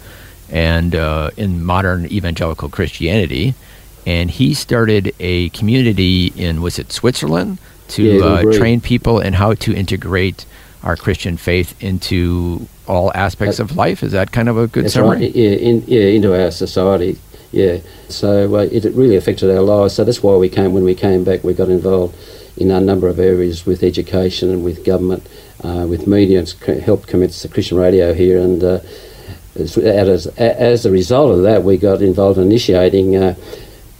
and 0.51 0.94
uh, 0.94 1.32
in 1.36 1.66
modern 1.66 2.06
evangelical 2.06 2.70
Christianity. 2.70 3.56
And 4.05 4.31
he 4.31 4.53
started 4.53 5.13
a 5.20 5.50
community 5.50 6.34
in, 6.36 6.62
was 6.62 6.79
it 6.79 6.91
Switzerland, 6.91 7.60
to 7.89 8.03
Yeah, 8.03 8.25
uh, 8.25 8.53
train 8.53 8.81
people 8.81 9.20
in 9.20 9.34
how 9.34 9.53
to 9.53 9.75
integrate 9.75 10.46
our 10.84 10.96
Christian 10.96 11.38
faith 11.38 11.75
into 11.84 12.67
all 12.88 13.12
aspects 13.13 13.60
of 13.60 13.75
life. 13.75 14.01
Is 14.03 14.13
that 14.13 14.31
kind 14.31 14.50
of 14.50 14.58
a 14.58 14.67
good 14.67 14.89
summary? 14.89 15.17
right. 15.17 15.36
Yeah, 15.36 15.51
in, 15.51 15.84
yeah, 15.88 16.01
into 16.01 16.34
our 16.34 16.51
society. 16.51 17.20
Yeah, 17.51 17.79
so 18.08 18.55
uh, 18.55 18.60
it 18.72 18.86
really 18.96 19.17
affected 19.17 19.51
our 19.51 19.62
lives. 19.62 19.96
So 19.96 20.03
that's 20.03 20.24
why 20.24 20.36
we 20.36 20.50
came. 20.50 20.74
When 20.74 20.84
we 20.86 20.96
came 20.96 21.24
back, 21.24 21.43
we 21.43 21.53
got 21.53 21.70
involved 21.70 22.15
in 22.58 22.72
a 22.72 22.79
number 22.79 23.08
of 23.08 23.20
areas 23.20 23.65
with 23.65 23.84
education 23.84 24.50
and 24.50 24.63
with 24.63 24.86
government, 24.86 25.27
uh, 25.63 25.86
with 25.88 26.08
media. 26.08 26.39
It's 26.39 26.53
helped 26.84 27.08
commence 27.08 27.41
the 27.41 27.50
Christian 27.50 27.77
radio 27.77 28.13
here, 28.13 28.39
and 28.39 28.63
uh, 28.63 28.79
as, 29.55 29.77
as, 29.77 30.27
as 30.27 30.86
a 30.86 30.91
result 30.91 31.36
of 31.36 31.43
that, 31.43 31.63
we 31.63 31.77
got 31.77 32.01
involved 32.01 32.39
in 32.39 32.46
initiating. 32.46 33.17
Uh, 33.17 33.36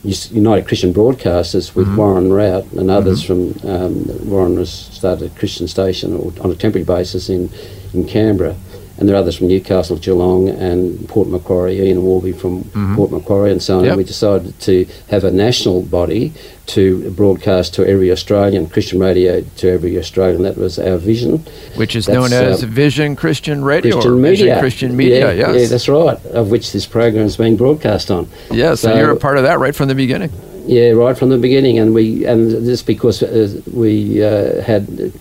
United 0.04 0.68
Christian 0.68 0.94
Broadcasters 0.94 1.76
with 1.76 1.88
Warren 1.96 2.34
Rout 2.34 2.66
and 2.74 2.90
others 2.90 3.24
from 3.24 3.54
um, 3.64 4.28
Warren 4.28 4.58
has 4.58 4.72
started 4.72 5.32
a 5.32 5.36
Christian 5.40 5.68
station 5.68 6.16
or 6.16 6.34
on 6.42 6.52
a 6.52 6.56
temporary 6.56 6.86
basis 6.86 7.30
in, 7.30 7.52
in 7.94 8.08
Canberra. 8.08 8.56
And 9.02 9.10
there 9.10 9.16
are 9.16 9.20
others 9.20 9.36
from 9.40 9.48
Newcastle, 9.48 9.98
Geelong, 9.98 10.48
and 10.48 11.10
Port 11.10 11.28
Macquarie, 11.28 11.80
Ian 11.82 12.04
Warby 12.04 12.34
from 12.34 12.64
Port 12.96 13.10
Macquarie, 13.10 13.52
and 13.52 13.60
so 13.60 13.80
on. 13.80 13.84
Yep. 13.84 13.94
And 13.94 13.98
we 13.98 14.04
decided 14.04 14.60
to 14.60 14.86
have 15.10 15.24
a 15.24 15.32
national 15.32 15.82
body 15.82 16.34
to 16.68 17.10
broadcast 17.10 17.74
to 17.74 17.88
every 17.88 18.12
Australian, 18.12 18.70
Christian 18.70 19.00
radio 19.00 19.42
to 19.42 19.72
every 19.72 19.98
Australian. 19.98 20.44
That 20.44 20.56
was 20.56 20.78
our 20.78 20.98
vision. 20.98 21.40
Which 21.78 21.96
is 21.96 22.06
That's, 22.06 22.16
known 22.16 22.32
as 22.32 22.64
uh, 22.64 22.68
Vision 22.68 23.16
Christian 23.16 23.66
Radio 23.66 23.94
Christian 23.94 24.12
or 24.12 24.16
media. 24.18 24.38
Vision 24.38 24.60
Christian 24.60 24.96
Media. 24.96 25.34
yeah, 25.34 25.48
yes. 25.52 25.62
yeah, 25.62 25.68
that's 25.68 25.90
right. 25.90 26.24
Of 26.28 26.52
which 26.52 26.72
this 26.72 26.86
program 26.86 27.26
is 27.26 27.38
being 27.38 27.58
broadcast 27.58 28.12
on. 28.12 28.30
yeah, 28.52 28.76
so, 28.76 28.92
so- 28.92 28.96
you're 29.00 29.10
a 29.10 29.18
part 29.18 29.38
of 29.38 29.44
that 29.46 29.58
right 29.58 29.76
from 29.76 29.88
the 29.88 29.96
beginning. 29.96 30.32
Yeah, 30.68 30.92
right 30.92 31.18
from 31.18 31.30
the 31.30 31.40
beginning, 31.40 31.80
and 31.80 31.96
we 31.96 32.24
and 32.24 32.52
this 32.52 32.84
because 32.84 33.24
uh, 33.24 33.62
we 33.74 34.24
uh, 34.24 34.62
had 34.62 35.12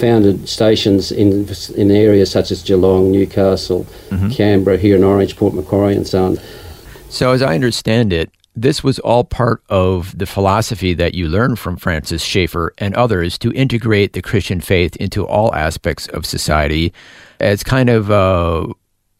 founded 0.00 0.48
stations 0.48 1.12
in 1.12 1.48
in 1.76 1.90
areas 1.90 2.30
such 2.30 2.50
as 2.50 2.62
Geelong, 2.62 3.10
Newcastle, 3.12 3.86
Mm-hmm. 4.10 4.30
Canberra, 4.30 4.76
here 4.76 4.96
in 4.96 5.04
Orange, 5.04 5.36
Port 5.36 5.54
Macquarie, 5.54 5.96
and 5.96 6.06
so 6.06 6.24
on. 6.24 6.38
So, 7.08 7.32
as 7.32 7.40
I 7.42 7.54
understand 7.54 8.12
it, 8.12 8.30
this 8.54 8.84
was 8.84 8.98
all 8.98 9.24
part 9.24 9.62
of 9.70 10.16
the 10.18 10.26
philosophy 10.26 10.92
that 10.94 11.14
you 11.14 11.28
learned 11.28 11.58
from 11.58 11.76
Francis 11.78 12.22
Schaeffer 12.22 12.74
and 12.76 12.94
others 12.94 13.38
to 13.38 13.50
integrate 13.52 14.12
the 14.12 14.20
Christian 14.22 14.60
faith 14.60 14.94
into 14.96 15.26
all 15.26 15.54
aspects 15.54 16.06
of 16.08 16.26
society 16.26 16.92
as 17.40 17.62
kind 17.62 17.88
of 17.88 18.10
uh, 18.10 18.66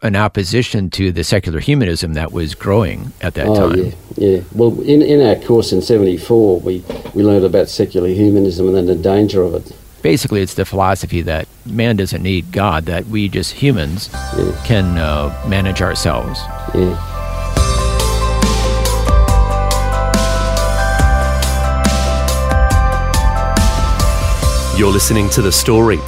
an 0.03 0.17
opposition 0.17 0.91
to 0.91 1.11
the 1.13 1.25
secular 1.25 1.61
humanism 1.61 2.13
that 2.13 2.33
was 2.33 2.55
growing 2.55 3.13
at 3.23 3.33
that 3.35 3.47
oh 3.47 3.71
time. 3.71 3.79
yeah, 3.79 3.93
yeah. 4.17 4.41
Well, 4.53 4.79
in, 4.83 5.01
in 5.01 5.21
our 5.27 5.37
course 5.37 5.73
in 5.73 5.81
'74, 5.81 6.61
we 6.61 6.85
we 7.15 7.23
learned 7.23 7.45
about 7.47 7.69
secular 7.71 8.09
humanism 8.09 8.67
and 8.69 8.77
then 8.77 8.87
the 8.87 8.95
danger 8.95 9.43
of 9.43 9.55
it. 9.55 9.73
Basically, 10.03 10.43
it's 10.43 10.55
the 10.55 10.65
philosophy 10.65 11.23
that 11.23 11.47
man 11.65 11.95
doesn't 11.95 12.25
need 12.25 12.51
God, 12.51 12.87
that 12.87 13.07
we 13.07 13.29
just 13.29 13.53
humans 13.53 14.09
can 14.65 14.99
uh, 14.99 15.41
manage 15.47 15.81
ourselves. 15.81 16.41
Yeah. 16.75 17.09
You're 24.77 24.91
listening 24.91 25.29
to 25.31 25.43
The 25.43 25.53
Story. 25.53 26.01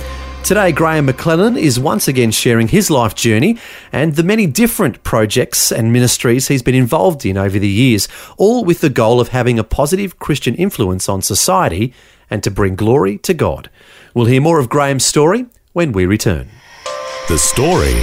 Today, 0.43 0.73
Graham 0.73 1.07
McLennan 1.07 1.57
is 1.57 1.79
once 1.79 2.09
again 2.09 2.33
sharing 2.33 2.67
his 2.67 2.91
life 2.91 3.15
journey 3.15 3.59
and 3.93 4.17
the 4.17 4.25
many 4.25 4.47
different 4.49 5.05
projects 5.05 5.71
and 5.71 5.93
ministries 5.93 6.49
he's 6.49 6.63
been 6.63 6.75
involved 6.75 7.25
in 7.25 7.39
over 7.39 7.61
the 7.61 7.69
years, 7.69 8.09
all 8.37 8.65
with 8.65 8.81
the 8.81 8.91
goal 8.91 9.21
of 9.21 9.29
having 9.29 9.59
a 9.59 9.65
positive 9.65 10.19
Christian 10.19 10.57
influence 10.57 11.09
on 11.09 11.23
society 11.23 11.95
and 12.29 12.43
to 12.43 12.51
bring 12.51 12.75
glory 12.75 13.19
to 13.19 13.33
God. 13.33 13.71
We'll 14.15 14.27
hear 14.27 14.41
more 14.41 14.61
of 14.61 14.69
Graham's 14.69 15.05
story 15.05 15.47
when 15.73 15.91
we 15.91 16.07
return. 16.07 16.49
The 17.29 17.37
Story. 17.37 18.01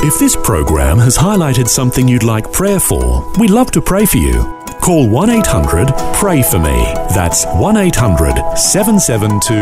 If 0.00 0.18
this 0.18 0.34
program 0.34 0.98
has 0.98 1.16
highlighted 1.18 1.68
something 1.68 2.08
you'd 2.08 2.22
like 2.22 2.50
prayer 2.52 2.80
for, 2.80 3.30
we'd 3.38 3.50
love 3.50 3.70
to 3.72 3.82
pray 3.82 4.06
for 4.06 4.16
you. 4.16 4.42
Call 4.80 5.08
1 5.08 5.30
800 5.30 5.92
Pray 6.14 6.42
For 6.42 6.58
Me. 6.58 6.84
That's 7.14 7.44
1 7.44 7.76
800 7.76 8.56
772 8.56 9.54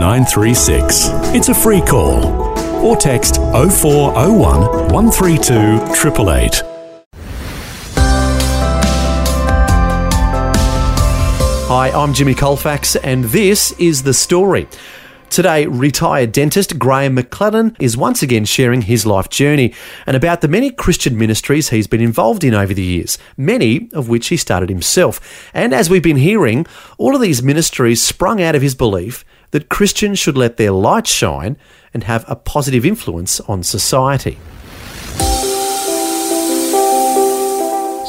936. 0.00 1.08
It's 1.34 1.50
a 1.50 1.54
free 1.54 1.82
call. 1.82 2.24
Or 2.84 2.96
text 2.96 3.36
0401 3.36 4.88
132 4.88 5.54
888. 5.54 6.73
Hi, 11.66 11.88
I'm 11.92 12.12
Jimmy 12.12 12.34
Colfax, 12.34 12.94
and 12.94 13.24
this 13.24 13.72
is 13.78 14.02
The 14.02 14.12
Story. 14.12 14.68
Today, 15.30 15.64
retired 15.64 16.30
dentist 16.30 16.78
Graham 16.78 17.16
McLennan 17.16 17.74
is 17.80 17.96
once 17.96 18.22
again 18.22 18.44
sharing 18.44 18.82
his 18.82 19.06
life 19.06 19.30
journey 19.30 19.72
and 20.06 20.14
about 20.14 20.42
the 20.42 20.46
many 20.46 20.70
Christian 20.70 21.16
ministries 21.16 21.70
he's 21.70 21.86
been 21.86 22.02
involved 22.02 22.44
in 22.44 22.52
over 22.52 22.74
the 22.74 22.82
years, 22.82 23.16
many 23.38 23.88
of 23.94 24.10
which 24.10 24.26
he 24.26 24.36
started 24.36 24.68
himself. 24.68 25.50
And 25.54 25.72
as 25.72 25.88
we've 25.88 26.02
been 26.02 26.18
hearing, 26.18 26.66
all 26.98 27.14
of 27.14 27.22
these 27.22 27.42
ministries 27.42 28.02
sprung 28.02 28.42
out 28.42 28.54
of 28.54 28.60
his 28.60 28.74
belief 28.74 29.24
that 29.52 29.70
Christians 29.70 30.18
should 30.18 30.36
let 30.36 30.58
their 30.58 30.70
light 30.70 31.06
shine 31.06 31.56
and 31.94 32.04
have 32.04 32.26
a 32.28 32.36
positive 32.36 32.84
influence 32.84 33.40
on 33.40 33.62
society. 33.62 34.36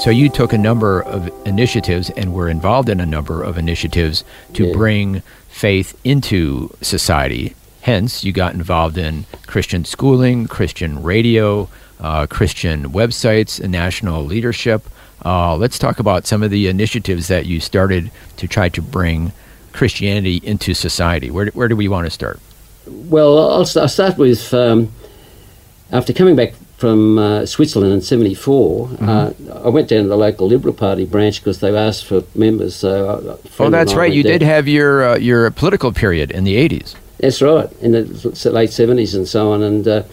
So 0.06 0.12
you 0.12 0.30
took 0.30 0.54
a 0.54 0.58
number 0.60 1.02
of 1.02 1.32
initiatives 1.48 2.12
and 2.12 2.32
were 2.32 2.48
involved 2.48 2.90
in 2.90 3.00
a 3.00 3.08
number 3.08 3.42
of 3.42 3.58
initiatives 3.58 4.24
to 4.54 4.68
Yeah. 4.68 4.74
bring 4.74 5.24
faith 5.50 5.98
into 6.04 6.70
society. 6.80 7.56
Hence, 7.82 8.24
you 8.24 8.32
got 8.32 8.54
involved 8.54 9.00
in 9.00 9.26
Christian 9.48 9.84
schooling, 9.84 10.46
Christian 10.46 11.02
radio, 11.02 11.70
uh, 12.00 12.28
Christian 12.28 12.92
websites, 12.92 13.60
and 13.60 13.72
national 13.72 14.24
leadership. 14.24 14.88
Uh, 15.26 15.56
let's 15.56 15.80
talk 15.80 16.00
about 16.00 16.28
some 16.28 16.44
of 16.44 16.52
the 16.52 16.68
initiatives 16.68 17.28
that 17.30 17.48
you 17.48 17.60
started 17.60 18.12
to 18.38 18.48
try 18.48 18.70
to 18.70 18.84
bring 18.84 19.32
Christianity 19.74 20.40
into 20.44 20.76
society. 20.76 21.32
Where, 21.32 21.48
where 21.56 21.68
do 21.68 21.76
we 21.76 21.88
want 21.88 22.06
to 22.06 22.12
start? 22.12 22.40
Well, 22.86 23.40
I'll, 23.40 23.68
I'll 23.82 23.88
start 23.88 24.20
with 24.20 24.54
um, 24.54 24.92
after 25.92 26.14
coming 26.14 26.36
back 26.36 26.54
from 26.86 27.18
uh, 27.18 27.44
Switzerland 27.48 27.94
in 27.94 28.02
'74. 28.02 28.90
Uh, 29.02 29.32
I 29.64 29.70
went 29.70 29.90
down 29.90 30.04
to 30.04 30.08
the 30.08 30.16
local 30.16 30.46
Liberal 30.48 30.72
Party 30.76 31.04
branch 31.04 31.40
because 31.42 31.60
they 31.60 31.76
asked 31.76 32.06
for 32.06 32.22
members. 32.36 32.76
So, 32.76 33.40
Oh, 33.60 33.72
that's 33.72 33.96
right. 33.96 34.14
You 34.14 34.22
down. 34.22 34.34
did 34.34 34.42
have 34.44 34.68
your 34.68 35.04
uh, 35.04 35.18
your 35.18 35.50
political 35.50 35.92
period 35.92 36.30
in 36.30 36.44
the 36.44 36.56
'80s. 36.58 36.94
That's 37.18 37.42
right, 37.42 37.72
in 37.82 37.94
the 37.94 38.04
late 38.52 38.70
70s 38.70 39.16
and 39.16 39.28
so 39.28 39.52
on. 39.52 39.64
And 39.64 39.88
uh, 39.88 40.04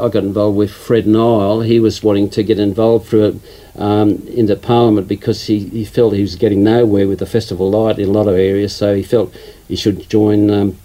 I 0.00 0.08
got 0.08 0.22
involved 0.22 0.56
with 0.56 0.70
Fred 0.70 1.04
Nile. 1.04 1.62
He 1.62 1.80
was 1.80 2.00
wanting 2.00 2.30
to 2.30 2.44
get 2.44 2.60
involved 2.60 3.08
through 3.08 3.40
um, 3.74 4.22
into 4.28 4.54
Parliament 4.54 5.08
because 5.08 5.46
he, 5.46 5.64
he 5.70 5.84
felt 5.84 6.14
he 6.14 6.20
was 6.20 6.36
getting 6.36 6.62
nowhere 6.62 7.08
with 7.08 7.18
the 7.18 7.26
Festival 7.26 7.70
Light 7.70 7.98
in 7.98 8.08
a 8.08 8.12
lot 8.12 8.28
of 8.28 8.36
areas. 8.36 8.72
So 8.76 8.94
he 8.94 9.02
felt 9.02 9.34
he 9.66 9.74
should 9.74 10.08
join 10.08 10.50
um, 10.50 10.76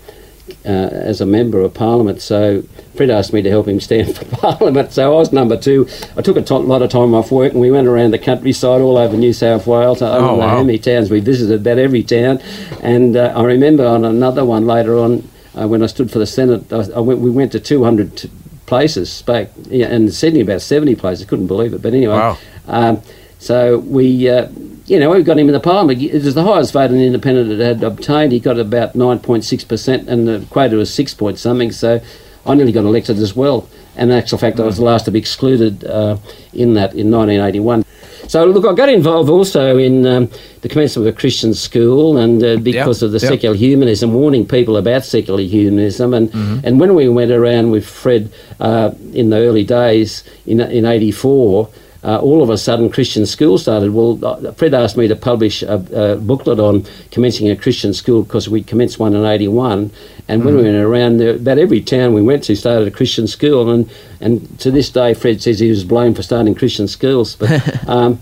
uh, 0.66 0.70
as 0.70 1.22
a 1.22 1.26
member 1.26 1.60
of 1.62 1.74
Parliament. 1.74 2.22
So 2.22 2.64
Fred 2.96 3.10
asked 3.10 3.34
me 3.34 3.42
to 3.42 3.50
help 3.50 3.68
him 3.68 3.80
stand 3.80 4.16
for 4.18 4.26
Parliament. 4.26 4.92
So 4.94 5.12
I 5.12 5.16
was 5.16 5.32
number 5.34 5.58
two. 5.58 5.88
I 6.18 6.22
took 6.22 6.38
a 6.38 6.54
lot 6.56 6.82
of 6.82 6.90
time 6.90 7.14
off 7.14 7.32
work 7.32 7.52
and 7.52 7.62
we 7.62 7.72
went 7.72 7.88
around 7.88 8.12
the 8.12 8.20
countryside 8.20 8.82
all 8.82 8.98
over 8.98 9.18
New 9.18 9.34
South 9.34 9.68
Wales. 9.68 10.02
I 10.02 10.16
don't 10.16 10.24
Oh, 10.24 10.28
know 10.36 10.38
wow. 10.38 10.50
how 10.50 10.64
many 10.64 10.78
towns 10.80 11.10
we 11.10 11.20
visited, 11.20 11.62
about 11.62 11.78
every 11.80 12.04
town. 12.04 12.40
And 12.82 13.16
uh, 13.18 13.34
I 13.36 13.44
remember 13.44 13.86
on 13.86 14.06
another 14.06 14.46
one 14.46 14.66
later 14.66 14.98
on, 14.98 15.28
uh, 15.60 15.68
when 15.68 15.82
I 15.82 15.88
stood 15.88 16.12
for 16.12 16.20
the 16.20 16.26
Senate, 16.26 16.72
I, 16.72 16.86
I 16.96 17.00
went, 17.00 17.20
we 17.22 17.32
went 17.32 17.52
to 17.54 17.60
200 17.60 18.18
t- 18.18 18.32
places, 18.66 19.12
spoke, 19.12 19.50
yeah, 19.68 19.88
and 19.88 20.14
Sydney 20.14 20.42
about 20.42 20.62
70 20.62 20.96
places. 20.96 21.26
Couldn't 21.26 21.48
believe 21.48 21.74
it. 21.74 21.82
But 21.82 21.94
anyway, 21.94 22.16
Wow. 22.16 22.38
um, 22.68 23.02
so 23.40 23.80
we, 23.80 24.28
uh, 24.30 24.50
you 24.88 25.00
know, 25.00 25.10
we 25.12 25.24
got 25.24 25.38
him 25.40 25.48
in 25.48 25.54
the 25.54 25.60
parliament. 25.60 26.02
It 26.02 26.24
was 26.24 26.36
the 26.36 26.44
highest 26.44 26.74
vote 26.74 26.92
an 26.92 27.00
independent 27.00 27.60
had 27.60 27.84
obtained. 27.84 28.32
He 28.32 28.40
got 28.40 28.60
about 28.60 28.94
9.6%, 28.94 30.08
and 30.08 30.28
the 30.28 30.46
quota 30.50 30.76
was 30.76 30.94
6 30.94 31.14
point 31.16 31.40
something. 31.40 31.72
So 31.72 32.02
I 32.46 32.54
nearly 32.56 32.72
got 32.72 32.86
elected 32.86 33.18
as 33.18 33.36
well. 33.36 33.68
And 33.96 34.12
in 34.12 34.18
actual 34.18 34.38
fact, 34.38 34.60
I 34.60 34.64
was 34.64 34.78
the 34.78 34.84
last 34.84 35.06
to 35.06 35.12
be 35.12 35.20
excluded 35.20 35.84
uh, 35.86 36.18
in 36.54 36.74
that 36.76 36.94
in 36.94 37.10
1981. 37.12 37.84
So 38.28 38.44
look, 38.46 38.66
I 38.66 38.74
got 38.74 38.90
involved 38.90 39.30
also 39.30 39.78
in 39.78 40.06
um, 40.06 40.30
the 40.62 40.68
commencement 40.70 41.08
of 41.08 41.16
a 41.16 41.18
Christian 41.18 41.54
school, 41.54 42.18
and 42.18 42.44
uh, 42.44 42.58
because 42.58 43.02
Yeah, 43.02 43.06
of 43.06 43.12
the 43.12 43.20
yeah. 43.20 43.30
secular 43.30 43.56
humanism, 43.56 44.14
warning 44.14 44.48
people 44.48 44.78
about 44.78 45.06
secular 45.06 45.42
humanism, 45.42 46.14
and 46.14 46.32
Mm-hmm. 46.32 46.66
and 46.66 46.80
when 46.80 46.96
we 46.96 47.08
went 47.08 47.32
around 47.32 47.70
with 47.72 47.86
Fred 47.86 48.32
uh, 48.60 48.92
in 49.14 49.30
the 49.30 49.38
early 49.38 49.64
days 49.64 50.24
in 50.46 50.60
in 50.60 50.86
'84. 50.86 51.70
Uh, 52.06 52.20
all 52.20 52.44
of 52.44 52.52
a 52.52 52.58
sudden, 52.58 52.92
Christian 52.92 53.26
school 53.26 53.58
started. 53.58 53.92
Well, 53.92 54.24
uh, 54.24 54.52
Fred 54.52 54.76
asked 54.76 54.96
me 54.96 55.08
to 55.08 55.16
publish 55.16 55.64
a, 55.64 56.14
a 56.14 56.16
booklet 56.18 56.60
on 56.60 56.86
commencing 57.10 57.50
a 57.50 57.56
Christian 57.56 57.96
school 57.96 58.22
because 58.22 58.48
we 58.48 58.62
commenced 58.62 59.00
one 59.00 59.16
in 59.16 59.26
'81. 59.26 59.92
And 60.28 60.46
when 60.46 60.56
we 60.56 60.64
went 60.64 60.76
around, 60.76 61.18
there, 61.18 61.36
about 61.36 61.58
every 61.58 61.82
town 61.82 62.14
we 62.14 62.22
went 62.22 62.44
to 62.44 62.56
started 62.56 62.88
a 62.88 62.92
Christian 62.92 63.28
school. 63.28 63.72
And, 63.72 63.90
and 64.20 64.60
to 64.60 64.70
this 64.70 64.90
day, 64.90 65.16
Fred 65.16 65.42
says 65.42 65.60
he 65.60 65.70
was 65.70 65.84
blamed 65.84 66.16
for 66.16 66.24
starting 66.24 66.54
Christian 66.54 66.88
schools. 66.88 67.36
But 67.36 67.88
um, 67.90 68.20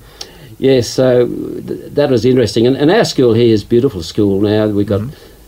yeah, 0.59 0.79
so 0.79 1.27
th- 1.27 1.91
that 1.93 2.09
was 2.09 2.23
interesting. 2.23 2.65
And, 2.65 2.77
and 2.77 2.89
our 2.89 3.03
school 3.03 3.33
here 3.33 3.53
is 3.53 3.63
a 3.63 3.65
beautiful 3.65 4.01
school 4.01 4.39
now. 4.39 4.67
We've 4.67 4.87
got 4.87 5.01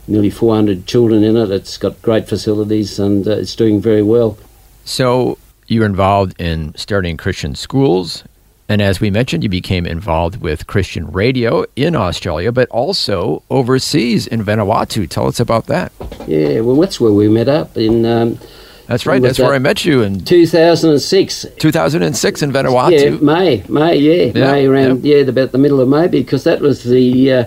nearly 0.08 0.30
400 0.30 0.86
children 0.86 1.24
in 1.24 1.38
it. 1.38 1.52
It's 1.52 1.78
got 1.78 2.02
great 2.02 2.28
facilities 2.28 3.00
and 3.00 3.28
uh, 3.28 3.32
it's 3.32 3.56
doing 3.56 3.82
very 3.82 4.04
well. 4.04 4.38
So 4.84 5.38
you 5.68 5.80
were 5.82 5.86
involved 5.86 6.40
in 6.40 6.74
starting 6.76 7.18
Christian 7.18 7.56
schools. 7.56 8.24
And 8.68 8.82
as 8.82 9.00
we 9.00 9.12
mentioned, 9.12 9.44
you 9.44 9.50
became 9.50 9.86
involved 9.86 10.42
with 10.42 10.66
Christian 10.66 11.12
radio 11.12 11.66
in 11.76 11.96
Australia, 11.96 12.52
but 12.52 12.68
also 12.70 13.44
overseas 13.52 14.26
in 14.26 14.44
Vanuatu. 14.44 15.08
Tell 15.08 15.28
us 15.28 15.40
about 15.40 15.68
that. 15.68 15.92
Yeah, 16.28 16.62
well, 16.62 16.76
that's 16.78 17.00
where 17.00 17.12
we 17.12 17.30
met 17.30 17.48
up 17.48 17.78
in 17.78 18.06
um, 18.06 18.40
That's 18.88 19.06
right. 19.06 19.22
That's 19.22 19.38
where 19.38 19.54
I 19.54 19.60
met 19.60 19.86
you 19.86 20.02
in 20.02 20.24
2006. 20.24 21.46
2006 21.60 22.42
in 22.42 22.52
Vanuatu. 22.52 22.92
Yeah. 23.04 23.10
May, 23.22 23.64
May, 23.70 23.98
yeah, 23.98 24.32
Yeah, 24.34 24.52
May 24.52 24.66
around, 24.66 25.06
yeah, 25.06 25.18
about 25.18 25.52
the 25.52 25.60
middle 25.60 25.80
of 25.80 25.88
May, 25.88 26.08
because 26.08 26.44
that 26.44 26.60
was 26.60 26.84
the 26.84 27.32
uh, 27.32 27.46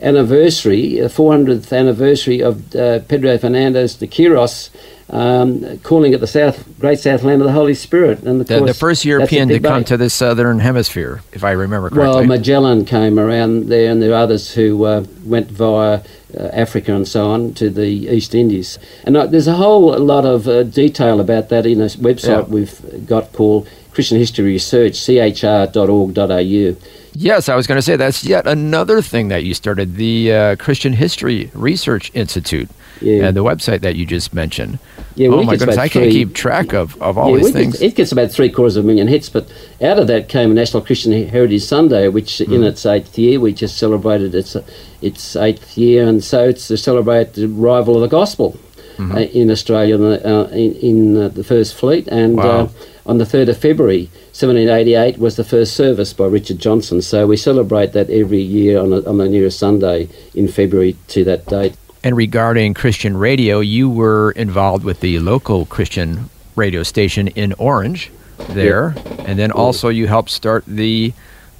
anniversary, 0.00 1.00
the 1.00 1.08
400th 1.08 1.76
anniversary 1.76 2.40
of 2.40 2.74
uh, 2.74 3.00
Pedro 3.00 3.36
Fernandez 3.36 3.96
de 3.96 4.06
Quiros 4.06 4.70
um, 5.08 5.78
calling 5.78 6.12
it 6.12 6.20
the 6.20 6.26
South 6.26 6.78
Great 6.78 6.98
South 6.98 7.22
Land 7.22 7.40
of 7.40 7.46
the 7.46 7.52
Holy 7.52 7.74
Spirit. 7.74 8.22
And 8.22 8.40
the, 8.40 8.60
the 8.60 8.74
first 8.74 9.04
European 9.04 9.48
to 9.48 9.60
come 9.60 9.84
to 9.84 9.96
the 9.96 10.10
southern 10.10 10.58
hemisphere, 10.58 11.22
if 11.32 11.44
I 11.44 11.52
remember 11.52 11.90
correctly. 11.90 12.20
Well, 12.20 12.24
Magellan 12.26 12.84
came 12.84 13.18
around 13.18 13.68
there, 13.68 13.90
and 13.90 14.02
there 14.02 14.12
are 14.12 14.22
others 14.22 14.54
who 14.54 14.84
uh, 14.84 15.04
went 15.24 15.50
via 15.50 16.02
uh, 16.36 16.42
Africa 16.52 16.94
and 16.94 17.06
so 17.06 17.30
on 17.30 17.54
to 17.54 17.70
the 17.70 17.86
East 17.86 18.34
Indies. 18.34 18.78
And 19.04 19.16
uh, 19.16 19.26
there's 19.26 19.46
a 19.46 19.54
whole 19.54 19.96
lot 19.98 20.24
of 20.24 20.48
uh, 20.48 20.64
detail 20.64 21.20
about 21.20 21.48
that 21.50 21.66
in 21.66 21.80
a 21.80 21.86
website 21.86 22.48
yeah. 22.48 22.54
we've 22.54 23.06
got 23.06 23.32
called 23.32 23.68
Christian 23.92 24.18
History 24.18 24.44
Research, 24.44 24.98
chr.org.au. 24.98 26.76
Yes, 27.18 27.48
I 27.48 27.56
was 27.56 27.66
going 27.66 27.78
to 27.78 27.82
say 27.82 27.96
that's 27.96 28.24
yet 28.24 28.46
another 28.46 29.00
thing 29.00 29.28
that 29.28 29.44
you 29.44 29.54
started, 29.54 29.94
the 29.94 30.32
uh, 30.32 30.56
Christian 30.56 30.92
History 30.92 31.50
Research 31.54 32.10
Institute, 32.12 32.68
yeah. 33.00 33.24
and 33.24 33.34
the 33.34 33.42
website 33.42 33.80
that 33.80 33.96
you 33.96 34.04
just 34.04 34.34
mentioned. 34.34 34.78
Yeah, 35.16 35.28
oh 35.28 35.42
my 35.42 35.56
goodness, 35.56 35.78
I 35.78 35.88
can't 35.88 36.10
keep 36.10 36.34
track 36.34 36.74
of, 36.74 37.00
of 37.00 37.16
all 37.16 37.30
yeah, 37.30 37.44
these 37.44 37.52
things. 37.52 37.80
it 37.80 37.94
gets 37.94 38.12
about 38.12 38.30
three 38.30 38.50
quarters 38.50 38.76
of 38.76 38.84
a 38.84 38.86
million 38.86 39.08
hits, 39.08 39.30
but 39.30 39.50
out 39.80 39.98
of 39.98 40.06
that 40.08 40.28
came 40.28 40.50
a 40.50 40.54
National 40.54 40.82
Christian 40.82 41.26
Heritage 41.28 41.64
Sunday, 41.64 42.08
which 42.08 42.32
mm. 42.32 42.54
in 42.54 42.62
its 42.62 42.84
eighth 42.84 43.18
year, 43.18 43.40
we 43.40 43.54
just 43.54 43.78
celebrated 43.78 44.34
its 44.34 44.56
its 45.00 45.34
eighth 45.36 45.78
year, 45.78 46.06
and 46.06 46.22
so 46.22 46.48
it's 46.48 46.68
to 46.68 46.76
celebrate 46.76 47.32
the 47.32 47.46
arrival 47.46 47.94
of 47.94 48.02
the 48.02 48.08
gospel 48.08 48.58
mm-hmm. 48.96 49.12
uh, 49.12 49.20
in 49.20 49.50
Australia 49.50 49.96
uh, 49.98 50.48
in, 50.48 50.74
in 50.74 51.16
uh, 51.16 51.28
the 51.28 51.44
First 51.44 51.74
Fleet, 51.74 52.06
and 52.08 52.36
wow. 52.36 52.44
Uh, 52.44 52.68
on 53.06 53.18
the 53.18 53.24
3rd 53.24 53.50
of 53.50 53.56
February 53.56 54.10
1788 54.34 55.18
was 55.18 55.36
the 55.36 55.44
first 55.44 55.74
service 55.74 56.12
by 56.12 56.26
Richard 56.26 56.58
Johnson. 56.58 57.00
So 57.00 57.26
we 57.26 57.36
celebrate 57.36 57.92
that 57.92 58.10
every 58.10 58.42
year 58.42 58.80
on, 58.80 58.92
a, 58.92 59.00
on 59.08 59.18
the 59.18 59.28
nearest 59.28 59.60
Sunday 59.60 60.08
in 60.34 60.48
February 60.48 60.96
to 61.08 61.24
that 61.24 61.46
date. 61.46 61.76
And 62.06 62.16
regarding 62.16 62.72
Christian 62.74 63.16
radio, 63.16 63.58
you 63.58 63.90
were 63.90 64.30
involved 64.30 64.84
with 64.84 65.00
the 65.00 65.18
local 65.18 65.66
Christian 65.66 66.30
radio 66.54 66.84
station 66.84 67.26
in 67.26 67.52
Orange 67.54 68.12
there, 68.50 68.94
and 69.26 69.36
then 69.36 69.50
also 69.50 69.88
you 69.88 70.06
helped 70.06 70.30
start 70.30 70.62
the 70.68 71.12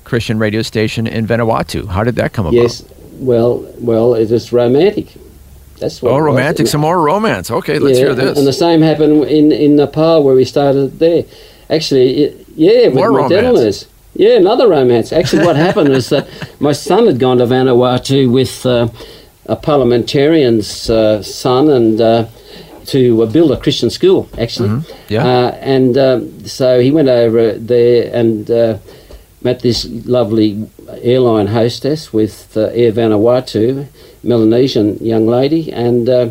Christian 0.05 0.39
radio 0.39 0.63
station 0.63 1.09
in 1.09 1.27
Vanuatu. 1.27 1.89
How 1.89 2.05
did 2.05 2.15
that 2.15 2.33
come 2.33 2.47
about? 2.47 2.55
Yes, 2.55 2.85
well, 3.15 3.69
well, 3.81 4.15
it 4.15 4.31
is 4.31 4.53
romantic. 4.53 5.09
That's 5.81 6.01
what. 6.01 6.13
Oh, 6.13 6.19
romantic! 6.19 6.69
Some 6.69 6.83
more 6.83 7.03
romance. 7.03 7.51
Okay, 7.51 7.81
let's 7.81 7.99
yeah, 7.99 8.05
hear 8.05 8.15
this. 8.15 8.39
And 8.39 8.47
the 8.47 8.53
same 8.53 8.83
happened 8.83 9.25
in 9.25 9.51
in 9.51 9.75
Nepal 9.75 10.23
where 10.23 10.37
we 10.37 10.45
started 10.45 11.01
there. 11.01 11.25
Actually, 11.69 12.23
it, 12.23 12.47
yeah, 12.55 12.89
more 12.91 13.11
with 13.11 13.33
romance. 13.33 13.89
Yeah, 14.15 14.37
another 14.37 14.69
romance. 14.69 15.13
Actually, 15.13 15.45
what 15.45 15.57
happened 15.57 15.89
was 15.89 16.09
that 16.11 16.29
my 16.61 16.71
son 16.71 17.07
had 17.07 17.19
gone 17.19 17.39
to 17.39 17.47
Vanuatu 17.47 18.31
with 18.31 18.65
uh, 18.65 18.89
a 19.49 19.57
parliamentarian's 19.57 20.91
uh, 20.91 21.23
son 21.23 21.71
and. 21.71 22.01
Uh, 22.01 22.27
to 22.87 23.21
uh, 23.21 23.27
build 23.27 23.51
a 23.51 23.57
Christian 23.57 23.91
school, 23.91 24.29
actually. 24.39 24.69
Mm-hmm. 24.69 25.13
Yeah. 25.13 25.27
Uh, 25.27 25.51
and 25.61 25.99
um, 25.99 26.47
so 26.47 26.79
he 26.79 26.93
went 26.93 27.09
over 27.09 27.55
there 27.55 28.15
and 28.15 28.49
uh, 28.49 28.79
met 29.43 29.59
this 29.59 29.87
lovely 30.07 30.71
airline 31.03 31.49
hostess 31.49 32.13
with 32.13 32.57
Air 32.57 32.93
Vanuatu, 32.93 33.89
Melanesian 34.23 34.99
young 34.99 35.27
lady, 35.27 35.73
and 35.73 36.09
uh, 36.09 36.31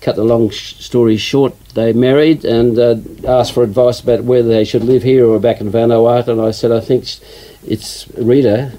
cut 0.00 0.16
the 0.16 0.24
long 0.24 0.50
sh- 0.50 0.74
story 0.76 1.16
short, 1.16 1.54
they 1.74 1.92
married 1.92 2.44
and 2.44 2.78
uh, 2.78 2.96
asked 3.26 3.52
for 3.52 3.62
advice 3.62 4.00
about 4.00 4.24
whether 4.24 4.48
they 4.48 4.64
should 4.64 4.84
live 4.84 5.02
here 5.02 5.26
or 5.26 5.38
back 5.38 5.60
in 5.60 5.70
Vanuatu. 5.70 6.28
And 6.28 6.40
I 6.40 6.50
said, 6.50 6.72
I 6.72 6.80
think 6.80 7.04
it's 7.66 8.08
Rita, 8.16 8.72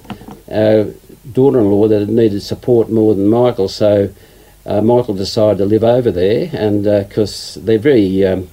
uh, 0.52 0.86
daughter-in-law, 1.34 1.88
that 1.90 2.10
needed 2.10 2.42
support 2.42 2.90
more 2.90 3.16
than 3.16 3.28
Michael. 3.28 3.68
So 3.68 4.14
uh, 4.66 4.82
Michael 4.82 5.16
decided 5.16 5.58
to 5.60 5.66
live 5.66 5.84
over 5.84 6.12
there, 6.12 6.50
and 6.54 6.84
because 6.84 7.58
uh, 7.58 7.62
they're 7.64 7.80
very 7.80 8.26
um, 8.26 8.50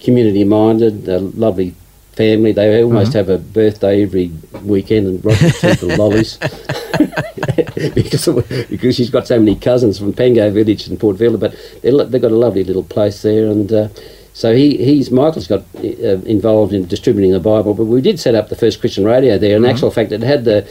community-minded, 0.00 1.08
a 1.08 1.18
lovely 1.18 1.74
family. 2.14 2.52
They 2.52 2.82
almost 2.82 3.10
mm-hmm. 3.12 3.18
have 3.18 3.28
a 3.28 3.38
birthday 3.38 4.02
every 4.02 4.32
weekend 4.62 5.06
and 5.06 5.24
rock 5.24 5.38
the 5.38 5.96
lollies. 5.98 6.38
because 7.94 8.26
because 8.68 8.96
she's 8.96 9.10
got 9.10 9.26
so 9.26 9.38
many 9.38 9.56
cousins 9.56 9.98
from 9.98 10.12
Pango 10.12 10.50
Village 10.50 10.86
and 10.86 10.98
Port 10.98 11.16
Vila, 11.16 11.38
but 11.38 11.54
they've 11.82 12.22
got 12.22 12.30
a 12.30 12.36
lovely 12.36 12.64
little 12.64 12.84
place 12.84 13.22
there, 13.22 13.46
and 13.46 13.72
uh, 13.72 13.88
so 14.32 14.54
he 14.54 14.76
he's 14.76 15.10
Michael's 15.10 15.46
got 15.46 15.62
uh, 15.76 16.22
involved 16.24 16.72
in 16.72 16.86
distributing 16.86 17.32
the 17.32 17.40
Bible. 17.40 17.74
But 17.74 17.84
we 17.84 18.00
did 18.00 18.20
set 18.20 18.34
up 18.34 18.48
the 18.48 18.56
first 18.56 18.80
Christian 18.80 19.04
radio 19.04 19.38
there. 19.38 19.56
In 19.56 19.62
mm-hmm. 19.62 19.70
actual 19.70 19.90
fact, 19.90 20.12
it 20.12 20.22
had 20.22 20.44
the 20.44 20.68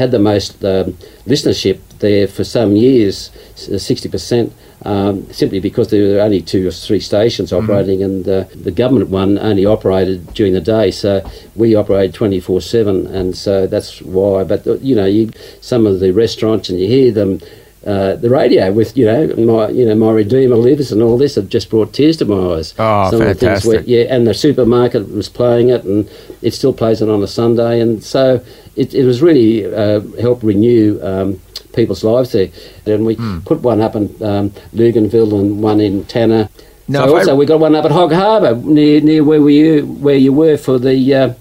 had 0.00 0.10
the 0.10 0.18
most 0.18 0.64
um, 0.64 0.96
listenership 1.26 1.78
there 1.98 2.26
for 2.26 2.44
some 2.44 2.74
years, 2.74 3.30
sixty 3.54 4.08
percent 4.08 4.52
um, 4.84 5.30
simply 5.32 5.60
because 5.60 5.90
there 5.90 6.14
were 6.14 6.20
only 6.20 6.40
two 6.40 6.66
or 6.66 6.70
three 6.70 7.00
stations 7.00 7.50
mm-hmm. 7.50 7.64
operating, 7.64 8.00
mm-hmm. 8.00 8.28
and 8.28 8.28
uh, 8.28 8.44
the 8.54 8.70
government 8.70 9.10
one 9.10 9.38
only 9.38 9.66
operated 9.66 10.32
during 10.34 10.54
the 10.54 10.60
day. 10.60 10.90
So 10.90 11.28
we 11.54 11.74
operated 11.74 12.14
twenty 12.14 12.40
four 12.40 12.60
seven, 12.60 13.06
and 13.06 13.36
so 13.36 13.66
that's 13.66 14.00
why. 14.02 14.44
But 14.44 14.66
uh, 14.66 14.74
you 14.76 14.94
know, 14.94 15.06
you, 15.06 15.30
some 15.60 15.86
of 15.86 16.00
the 16.00 16.12
restaurants, 16.12 16.70
and 16.70 16.80
you 16.80 16.88
hear 16.88 17.12
them. 17.12 17.40
Uh, 17.86 18.14
the 18.16 18.28
radio 18.28 18.70
with 18.70 18.94
you 18.94 19.06
know 19.06 19.26
my 19.38 19.70
you 19.70 19.86
know 19.86 19.94
my 19.94 20.12
redeemer 20.12 20.54
lives 20.54 20.92
and 20.92 21.00
all 21.02 21.16
this 21.16 21.36
have 21.36 21.48
just 21.48 21.70
brought 21.70 21.94
tears 21.94 22.18
to 22.18 22.26
my 22.26 22.56
eyes. 22.56 22.74
Oh, 22.78 23.10
Some 23.10 23.20
fantastic! 23.20 23.70
Where, 23.70 23.80
yeah, 23.84 24.04
and 24.14 24.26
the 24.26 24.34
supermarket 24.34 25.08
was 25.08 25.30
playing 25.30 25.70
it, 25.70 25.84
and 25.84 26.06
it 26.42 26.52
still 26.52 26.74
plays 26.74 27.00
it 27.00 27.08
on 27.08 27.22
a 27.22 27.26
Sunday, 27.26 27.80
and 27.80 28.04
so 28.04 28.44
it, 28.76 28.92
it 28.92 29.04
was 29.06 29.22
really 29.22 29.64
uh, 29.64 30.00
helped 30.20 30.42
renew 30.42 31.00
um, 31.02 31.40
people's 31.72 32.04
lives 32.04 32.32
there. 32.32 32.50
And 32.84 33.06
we 33.06 33.16
mm. 33.16 33.42
put 33.46 33.60
one 33.60 33.80
up 33.80 33.96
in 33.96 34.08
um, 34.22 34.50
Luganville 34.74 35.40
and 35.40 35.62
one 35.62 35.80
in 35.80 36.04
Tanna. 36.04 36.50
Now, 36.86 37.06
so 37.06 37.16
also 37.16 37.30
I... 37.32 37.34
we 37.34 37.46
got 37.46 37.60
one 37.60 37.74
up 37.74 37.86
at 37.86 37.92
Hog 37.92 38.12
Harbour 38.12 38.56
near 38.56 39.00
near 39.00 39.24
where 39.24 39.40
we 39.40 39.80
where 39.80 40.16
you 40.16 40.34
were 40.34 40.58
for 40.58 40.78
the. 40.78 41.14
Uh, 41.14 41.34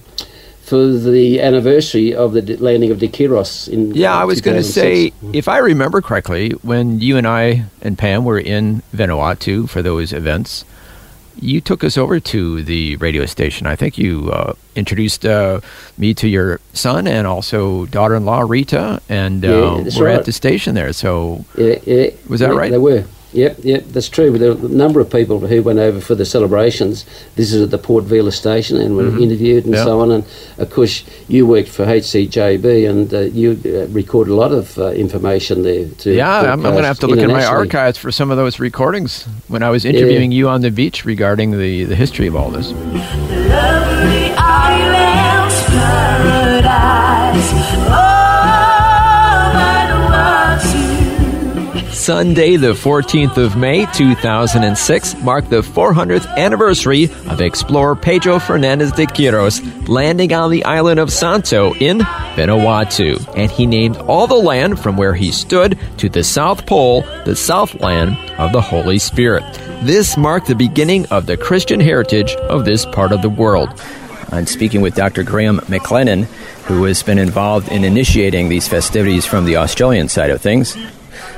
for 0.70 0.88
the 0.88 1.42
anniversary 1.42 2.14
of 2.14 2.34
the 2.34 2.58
landing 2.58 2.92
of 2.92 3.00
De 3.00 3.08
Quiros 3.08 3.68
in 3.68 3.94
yeah 3.94 4.16
i 4.16 4.24
was 4.24 4.40
going 4.42 4.58
to 4.58 4.64
say 4.64 5.12
if 5.34 5.48
i 5.48 5.58
remember 5.58 6.02
correctly 6.02 6.52
when 6.62 7.00
you 7.00 7.18
and 7.18 7.28
i 7.28 7.66
and 7.82 7.98
pam 7.98 8.24
were 8.24 8.40
in 8.40 8.82
vanuatu 8.94 9.68
for 9.68 9.82
those 9.82 10.14
events 10.14 10.66
you 11.42 11.62
took 11.62 11.84
us 11.84 11.98
over 11.98 12.20
to 12.20 12.64
the 12.64 12.96
radio 12.98 13.26
station. 13.26 13.68
I 13.68 13.76
think 13.76 13.98
you 13.98 14.32
uh, 14.32 14.54
introduced 14.76 15.26
uh, 15.26 15.62
me 15.98 16.14
to 16.16 16.28
your 16.28 16.60
son 16.74 17.08
and 17.08 17.26
also 17.26 17.86
daughter-in-law 17.88 18.42
Rita, 18.42 19.02
and 19.10 19.46
uh, 19.46 19.48
yeah, 19.48 19.98
we're 19.98 20.08
right. 20.08 20.16
at 20.16 20.26
the 20.26 20.32
station 20.32 20.76
there. 20.76 20.92
So, 20.94 21.46
yeah, 21.58 21.76
yeah, 21.86 22.10
was 22.28 22.42
that 22.42 22.52
yeah, 22.52 22.58
right? 22.58 22.72
They 22.72 22.78
were. 22.78 23.06
Yep, 23.32 23.58
yep, 23.62 23.84
that's 23.86 24.10
true. 24.10 24.36
There 24.38 24.56
were 24.56 24.66
a 24.66 24.70
number 24.70 25.00
of 25.00 25.12
people 25.12 25.40
who 25.40 25.62
went 25.62 25.78
over 25.78 26.02
for 26.02 26.16
the 26.16 26.26
celebrations, 26.26 27.04
visited 27.36 27.70
the 27.70 27.78
Port 27.78 28.06
Vila 28.06 28.32
station 28.32 28.78
and 28.78 28.98
were 28.98 29.04
mm-hmm. 29.04 29.22
interviewed 29.22 29.66
and 29.66 29.76
yep. 29.76 29.86
so 29.86 30.00
on. 30.00 30.12
And 30.12 30.26
of 30.58 30.72
course, 30.72 31.04
you 31.28 31.46
worked 31.46 31.70
for 31.70 31.86
HCJB 31.86 32.90
and 32.90 33.14
uh, 33.14 33.20
you 33.20 33.60
uh, 33.66 33.88
recorded 33.90 34.32
a 34.32 34.36
lot 34.36 34.52
of 34.52 34.78
uh, 34.80 34.88
information 34.92 35.62
there. 35.62 35.88
To 35.90 36.14
yeah, 36.14 36.40
I'm, 36.40 36.66
I'm 36.66 36.72
going 36.72 36.78
to 36.78 36.88
have 36.88 37.00
to 37.00 37.08
look 37.08 37.20
in 37.20 37.32
my 37.32 37.46
archives 37.46 38.00
for 38.00 38.12
some 38.12 38.32
of 38.32 38.38
those 38.38 38.60
recordings 38.60 39.26
when 39.48 39.62
I 39.62 39.70
was 39.70 39.86
interviewing 39.86 40.32
yeah. 40.32 40.38
you 40.38 40.50
on 40.50 40.62
the 40.62 40.72
beach 40.72 41.06
regarding 41.06 41.52
the, 41.52 41.84
the 41.84 41.96
history 41.96 42.26
of 42.26 42.36
all 42.36 42.50
this. 42.50 42.74
Sunday, 52.10 52.56
the 52.56 52.74
14th 52.74 53.38
of 53.38 53.56
May, 53.56 53.86
2006, 53.94 55.22
marked 55.22 55.52
the 55.52 55.62
400th 55.62 56.26
anniversary 56.38 57.04
of 57.28 57.40
explorer 57.40 57.96
Pedro 57.96 58.40
Fernandez 58.40 58.92
de 58.92 59.06
Quiros 59.06 59.62
landing 59.88 60.34
on 60.34 60.50
the 60.50 60.66
island 60.66 61.00
of 61.00 61.14
Santo 61.14 61.76
in 61.76 62.00
Vanuatu. 62.00 63.24
And 63.38 63.52
he 63.52 63.68
named 63.68 63.98
all 63.98 64.26
the 64.26 64.34
land 64.34 64.80
from 64.80 64.98
where 64.98 65.14
he 65.14 65.32
stood 65.32 65.78
to 66.00 66.10
the 66.10 66.24
South 66.24 66.66
Pole 66.66 67.04
the 67.26 67.36
Southland 67.36 68.18
of 68.40 68.54
the 68.54 68.62
Holy 68.62 68.98
Spirit. 68.98 69.44
This 69.84 70.18
marked 70.18 70.48
the 70.48 70.56
beginning 70.56 71.06
of 71.12 71.28
the 71.28 71.38
Christian 71.38 71.80
heritage 71.80 72.34
of 72.50 72.66
this 72.66 72.88
part 72.88 73.12
of 73.12 73.22
the 73.22 73.30
world. 73.30 73.70
I'm 74.32 74.48
speaking 74.48 74.82
with 74.82 74.96
Dr. 74.96 75.22
Graham 75.22 75.60
McLennan, 75.60 76.24
who 76.66 76.86
has 76.86 77.04
been 77.04 77.20
involved 77.20 77.70
in 77.70 77.84
initiating 77.84 78.50
these 78.50 78.68
festivities 78.68 79.28
from 79.28 79.46
the 79.46 79.58
Australian 79.58 80.10
side 80.10 80.32
of 80.32 80.42
things. 80.42 80.76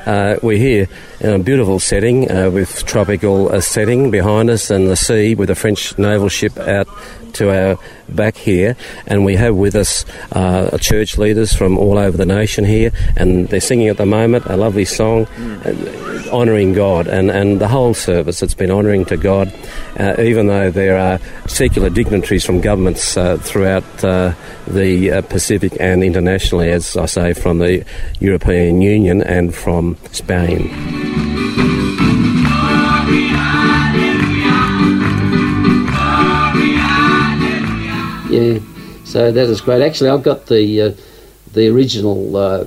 Uh, 0.05 0.37
we're 0.41 0.57
here 0.57 0.87
in 1.21 1.29
a 1.29 1.39
beautiful 1.39 1.79
setting 1.79 2.29
uh, 2.31 2.49
with 2.49 2.83
tropical 2.85 3.53
uh, 3.53 3.61
setting 3.61 4.09
behind 4.09 4.49
us 4.49 4.71
and 4.71 4.87
the 4.87 4.95
sea 4.95 5.35
with 5.35 5.51
a 5.51 5.55
French 5.55 5.95
naval 5.97 6.29
ship 6.29 6.57
out 6.57 6.87
to 7.33 7.49
our 7.49 7.77
back 8.09 8.35
here, 8.35 8.75
and 9.07 9.23
we 9.23 9.35
have 9.35 9.55
with 9.55 9.75
us 9.75 10.03
uh, 10.33 10.77
church 10.79 11.17
leaders 11.17 11.53
from 11.53 11.77
all 11.77 11.97
over 11.97 12.17
the 12.17 12.25
nation 12.25 12.65
here, 12.65 12.91
and 13.15 13.47
they're 13.47 13.61
singing 13.61 13.87
at 13.87 13.97
the 13.97 14.05
moment 14.05 14.45
a 14.47 14.57
lovely 14.57 14.83
song 14.83 15.25
uh, 15.27 16.29
honouring 16.31 16.73
God, 16.73 17.07
and, 17.07 17.31
and 17.31 17.61
the 17.61 17.67
whole 17.67 17.93
service 17.93 18.41
it's 18.43 18.53
been 18.53 18.71
honouring 18.71 19.05
to 19.05 19.15
God, 19.15 19.53
uh, 19.97 20.15
even 20.19 20.47
though 20.47 20.71
there 20.71 20.97
are 20.97 21.19
secular 21.47 21.89
dignitaries 21.89 22.43
from 22.43 22.59
governments 22.59 23.15
uh, 23.15 23.37
throughout 23.37 23.83
the 23.97 25.25
Pacific 25.29 25.73
and 25.79 26.03
internationally, 26.03 26.69
as 26.69 26.97
I 26.97 27.05
say, 27.05 27.33
from 27.33 27.59
the 27.59 27.85
European 28.19 28.81
Union 28.81 29.21
and 29.21 29.53
from 29.55 29.97
Spain. 30.11 31.10
So 39.11 39.31
that 39.31 39.49
is 39.49 39.59
great. 39.59 39.81
Actually, 39.81 40.09
I've 40.09 40.23
got 40.23 40.47
the 40.47 40.81
uh, 40.81 40.93
the 41.51 41.67
original 41.67 42.37
uh, 42.37 42.65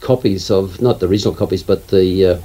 copies 0.00 0.50
of 0.50 0.78
not 0.80 1.00
the 1.00 1.08
original 1.08 1.34
copies, 1.34 1.62
but 1.62 1.88
the 1.88 2.26
uh, 2.26 2.38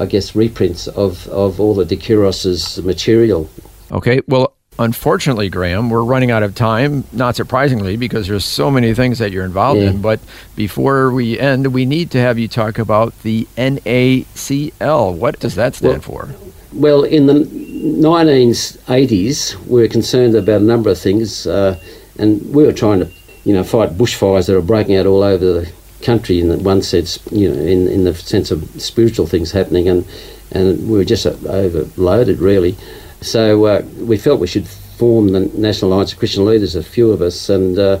I 0.00 0.06
guess 0.06 0.34
reprints 0.34 0.88
of 0.88 1.28
of 1.28 1.60
all 1.60 1.74
the 1.74 1.84
De 1.84 1.96
Quiros's 1.96 2.82
material. 2.82 3.50
Okay, 3.92 4.22
well. 4.26 4.54
Unfortunately, 4.80 5.48
Graham, 5.48 5.90
we're 5.90 6.04
running 6.04 6.30
out 6.30 6.44
of 6.44 6.54
time, 6.54 7.02
not 7.10 7.34
surprisingly, 7.34 7.96
because 7.96 8.28
there's 8.28 8.44
so 8.44 8.70
many 8.70 8.94
things 8.94 9.18
that 9.18 9.32
you're 9.32 9.44
involved 9.44 9.80
yeah. 9.80 9.90
in. 9.90 10.00
But 10.00 10.20
before 10.54 11.10
we 11.10 11.36
end, 11.36 11.74
we 11.74 11.84
need 11.84 12.12
to 12.12 12.20
have 12.20 12.38
you 12.38 12.46
talk 12.46 12.78
about 12.78 13.12
the 13.24 13.48
NACL. 13.56 15.16
What 15.16 15.40
does 15.40 15.56
that 15.56 15.74
stand 15.74 16.06
well, 16.06 16.28
for? 16.28 16.34
Well, 16.72 17.02
in 17.02 17.26
the 17.26 17.42
1980s, 17.42 19.56
we 19.66 19.80
were 19.80 19.88
concerned 19.88 20.36
about 20.36 20.60
a 20.60 20.64
number 20.64 20.90
of 20.90 20.98
things. 20.98 21.44
Uh, 21.44 21.76
and 22.18 22.54
we 22.54 22.64
were 22.64 22.72
trying 22.72 23.00
to, 23.00 23.10
you 23.44 23.54
know, 23.54 23.64
fight 23.64 23.96
bushfires 23.96 24.46
that 24.46 24.56
are 24.56 24.62
breaking 24.62 24.96
out 24.96 25.06
all 25.06 25.22
over 25.22 25.44
the 25.44 25.72
country 26.02 26.40
in 26.40 26.62
one 26.62 26.82
sense, 26.82 27.18
you 27.30 27.48
know, 27.48 27.60
in, 27.60 27.88
in 27.88 28.04
the 28.04 28.14
sense 28.14 28.50
of 28.50 28.68
spiritual 28.80 29.26
things 29.26 29.52
happening, 29.52 29.88
and 29.88 30.06
and 30.52 30.88
we 30.88 30.98
were 30.98 31.04
just 31.04 31.26
overloaded 31.26 32.38
really. 32.38 32.76
So 33.20 33.64
uh, 33.66 33.82
we 33.98 34.16
felt 34.16 34.40
we 34.40 34.46
should 34.46 34.66
form 34.66 35.28
the 35.28 35.40
National 35.40 35.92
Alliance 35.92 36.12
of 36.12 36.18
Christian 36.18 36.44
Leaders, 36.44 36.74
a 36.74 36.82
few 36.82 37.10
of 37.10 37.20
us, 37.20 37.48
and 37.48 37.78
uh, 37.78 38.00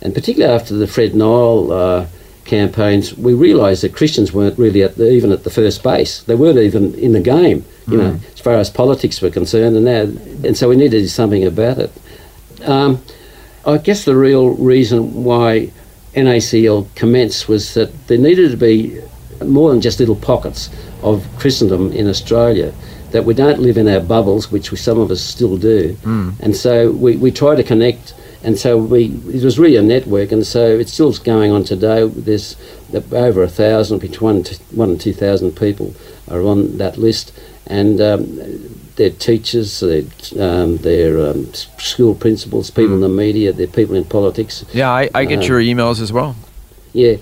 and 0.00 0.14
particularly 0.14 0.52
after 0.54 0.74
the 0.74 0.86
Fred 0.86 1.14
Nile 1.14 1.70
uh, 1.70 2.06
campaigns, 2.44 3.16
we 3.16 3.34
realised 3.34 3.82
that 3.82 3.94
Christians 3.94 4.32
weren't 4.32 4.58
really 4.58 4.82
at 4.82 4.96
the, 4.96 5.10
even 5.10 5.32
at 5.32 5.44
the 5.44 5.50
first 5.50 5.82
base. 5.82 6.22
They 6.22 6.34
weren't 6.34 6.58
even 6.58 6.94
in 6.94 7.12
the 7.12 7.20
game, 7.20 7.64
you 7.86 7.98
mm. 7.98 7.98
know, 7.98 8.20
as 8.32 8.40
far 8.40 8.54
as 8.54 8.70
politics 8.70 9.20
were 9.22 9.30
concerned, 9.30 9.76
and 9.76 9.84
now, 9.84 10.02
and 10.46 10.56
so 10.56 10.68
we 10.68 10.76
needed 10.76 10.92
to 10.92 11.00
do 11.02 11.08
something 11.08 11.44
about 11.44 11.78
it. 11.78 11.92
Um, 12.64 13.02
I 13.64 13.78
guess 13.78 14.04
the 14.04 14.16
real 14.16 14.50
reason 14.50 15.24
why 15.24 15.70
NACL 16.14 16.92
commenced 16.94 17.48
was 17.48 17.74
that 17.74 18.08
there 18.08 18.18
needed 18.18 18.50
to 18.50 18.56
be 18.56 19.00
more 19.44 19.70
than 19.70 19.80
just 19.80 20.00
little 20.00 20.16
pockets 20.16 20.70
of 21.02 21.26
Christendom 21.38 21.92
in 21.92 22.08
Australia. 22.08 22.72
That 23.12 23.24
we 23.24 23.34
don't 23.34 23.60
live 23.60 23.76
in 23.76 23.88
our 23.88 24.00
bubbles, 24.00 24.50
which 24.50 24.70
we, 24.70 24.78
some 24.78 24.98
of 24.98 25.10
us 25.10 25.20
still 25.20 25.58
do, 25.58 25.94
mm. 26.02 26.34
and 26.40 26.56
so 26.56 26.90
we, 26.92 27.16
we 27.16 27.30
try 27.30 27.54
to 27.54 27.62
connect. 27.62 28.14
And 28.44 28.58
so 28.58 28.76
we 28.76 29.04
it 29.28 29.44
was 29.44 29.58
really 29.58 29.76
a 29.76 29.82
network, 29.82 30.32
and 30.32 30.44
so 30.46 30.66
it's 30.66 30.92
still 30.92 31.12
going 31.12 31.52
on 31.52 31.62
today. 31.62 32.08
There's 32.08 32.56
over 33.12 33.42
a 33.42 33.48
thousand, 33.48 34.00
between 34.00 34.44
one 34.70 34.90
and 34.90 35.00
two 35.00 35.12
thousand 35.12 35.52
people 35.52 35.94
are 36.28 36.40
on 36.40 36.78
that 36.78 36.96
list, 36.96 37.32
and 37.66 38.00
um, 38.00 38.80
their 38.96 39.10
teachers, 39.10 39.80
their, 39.80 40.02
um, 40.38 40.76
their 40.78 41.30
um, 41.30 41.52
school 41.54 42.14
principals, 42.14 42.70
people 42.70 42.92
mm. 42.92 42.94
in 42.94 43.00
the 43.00 43.08
media, 43.08 43.52
their 43.52 43.66
people 43.66 43.94
in 43.94 44.04
politics. 44.04 44.64
Yeah, 44.72 44.90
I, 44.90 45.10
I 45.14 45.24
get 45.24 45.40
uh, 45.40 45.42
your 45.42 45.60
emails 45.60 46.00
as 46.00 46.12
well. 46.12 46.36
Yeah, 46.94 47.16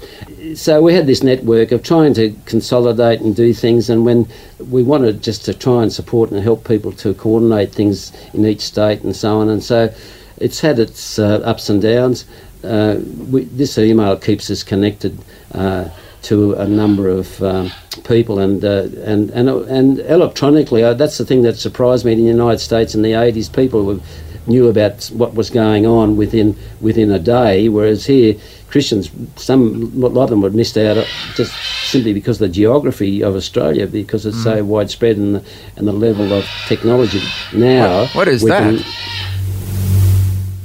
so 0.57 0.83
we 0.83 0.95
had 0.95 1.07
this 1.07 1.23
network 1.23 1.71
of 1.71 1.85
trying 1.85 2.13
to 2.15 2.35
consolidate 2.45 3.21
and 3.21 3.37
do 3.37 3.55
things, 3.55 3.89
and 3.89 4.05
when 4.05 4.27
we 4.69 4.83
wanted 4.83 5.23
just 5.23 5.45
to 5.45 5.55
try 5.55 5.83
and 5.83 5.93
support 5.93 6.33
and 6.33 6.43
help 6.43 6.67
people 6.67 6.91
to 6.93 7.15
coordinate 7.15 7.73
things 7.73 8.13
in 8.35 8.45
each 8.45 8.63
state 8.63 9.03
and 9.03 9.15
so 9.15 9.39
on, 9.39 9.49
and 9.49 9.63
so 9.63 9.95
it's 10.39 10.61
had 10.61 10.81
its 10.81 11.21
uh, 11.21 11.41
ups 11.45 11.69
and 11.69 11.81
downs. 11.83 12.25
Uh, 12.65 12.99
we, 13.31 13.45
this 13.45 13.79
email 13.79 14.17
keeps 14.17 14.51
us 14.51 14.65
connected 14.65 15.17
uh, 15.55 15.89
to 16.23 16.55
a 16.55 16.67
number 16.67 17.09
of 17.09 17.43
um, 17.43 17.71
people, 18.05 18.39
and 18.39 18.65
uh, 18.65 18.89
and 19.05 19.31
and 19.31 19.49
and 19.49 19.99
electronically, 20.01 20.83
uh, 20.83 20.95
that's 20.95 21.19
the 21.19 21.25
thing 21.25 21.43
that 21.43 21.57
surprised 21.57 22.05
me 22.05 22.13
in 22.13 22.19
the 22.19 22.25
United 22.25 22.59
States 22.59 22.95
in 22.95 23.03
the 23.03 23.13
'80s. 23.13 23.55
People 23.55 23.85
were, 23.85 24.01
knew 24.47 24.69
about 24.69 25.07
what 25.07 25.35
was 25.35 25.51
going 25.51 25.87
on 25.87 26.17
within 26.17 26.57
within 26.81 27.11
a 27.11 27.19
day, 27.19 27.69
whereas 27.69 28.07
here 28.07 28.35
Christians, 28.71 29.11
some 29.37 29.93
a 30.03 30.09
lot 30.09 30.25
of 30.25 30.31
them 30.31 30.43
would 30.43 30.55
missed 30.55 30.79
out 30.79 30.97
uh, 30.97 31.05
just 31.35 31.53
simply 31.91 32.13
because 32.13 32.41
of 32.41 32.49
the 32.49 32.55
geography 32.55 33.23
of 33.23 33.35
Australia, 33.35 33.87
because 33.87 34.25
it's 34.27 34.39
mm. 34.39 34.45
so 34.45 34.65
widespread 34.65 35.17
and 35.17 35.37
the, 35.37 35.45
and 35.77 35.89
the 35.89 35.93
level 35.93 36.33
of 36.33 36.45
technology 36.69 37.21
now. 37.53 38.03
what, 38.03 38.15
what 38.15 38.29
is 38.29 38.43
that? 38.43 38.61
Can, 38.61 38.85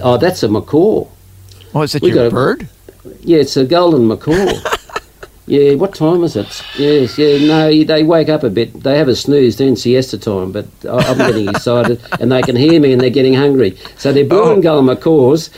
oh, 0.04 0.18
that's 0.18 0.44
a 0.44 0.48
macaw. 0.48 1.08
Oh, 1.74 1.82
is 1.82 1.96
it 1.96 2.04
we 2.04 2.13
your 2.13 2.30
bird? 2.30 2.70
Yeah, 3.22 3.39
it's 3.39 3.58
a 3.58 3.65
golden 3.65 4.08
macaw. 4.08 4.54
Yeah, 5.47 5.75
what 5.75 5.93
time 5.93 6.23
is 6.23 6.36
it? 6.36 6.63
Yes, 6.75 7.19
yeah, 7.19 7.38
no, 7.45 7.84
they 7.84 8.03
wake 8.03 8.29
up 8.29 8.43
a 8.43 8.49
bit. 8.49 8.81
They 8.81 8.97
have 8.97 9.08
a 9.08 9.15
snooze 9.15 9.55
during 9.55 9.75
siesta 9.75 10.17
time, 10.17 10.51
but 10.51 10.65
I'm 10.89 11.17
getting 11.17 11.47
excited 11.47 12.01
and 12.19 12.31
they 12.31 12.41
can 12.41 12.55
hear 12.55 12.79
me 12.79 12.93
and 12.93 13.01
they're 13.01 13.12
getting 13.12 13.36
hungry. 13.36 13.77
So 13.97 14.12
they're 14.12 14.25
born 14.25 14.65
oh. 14.65 14.81
macaws. 14.81 15.51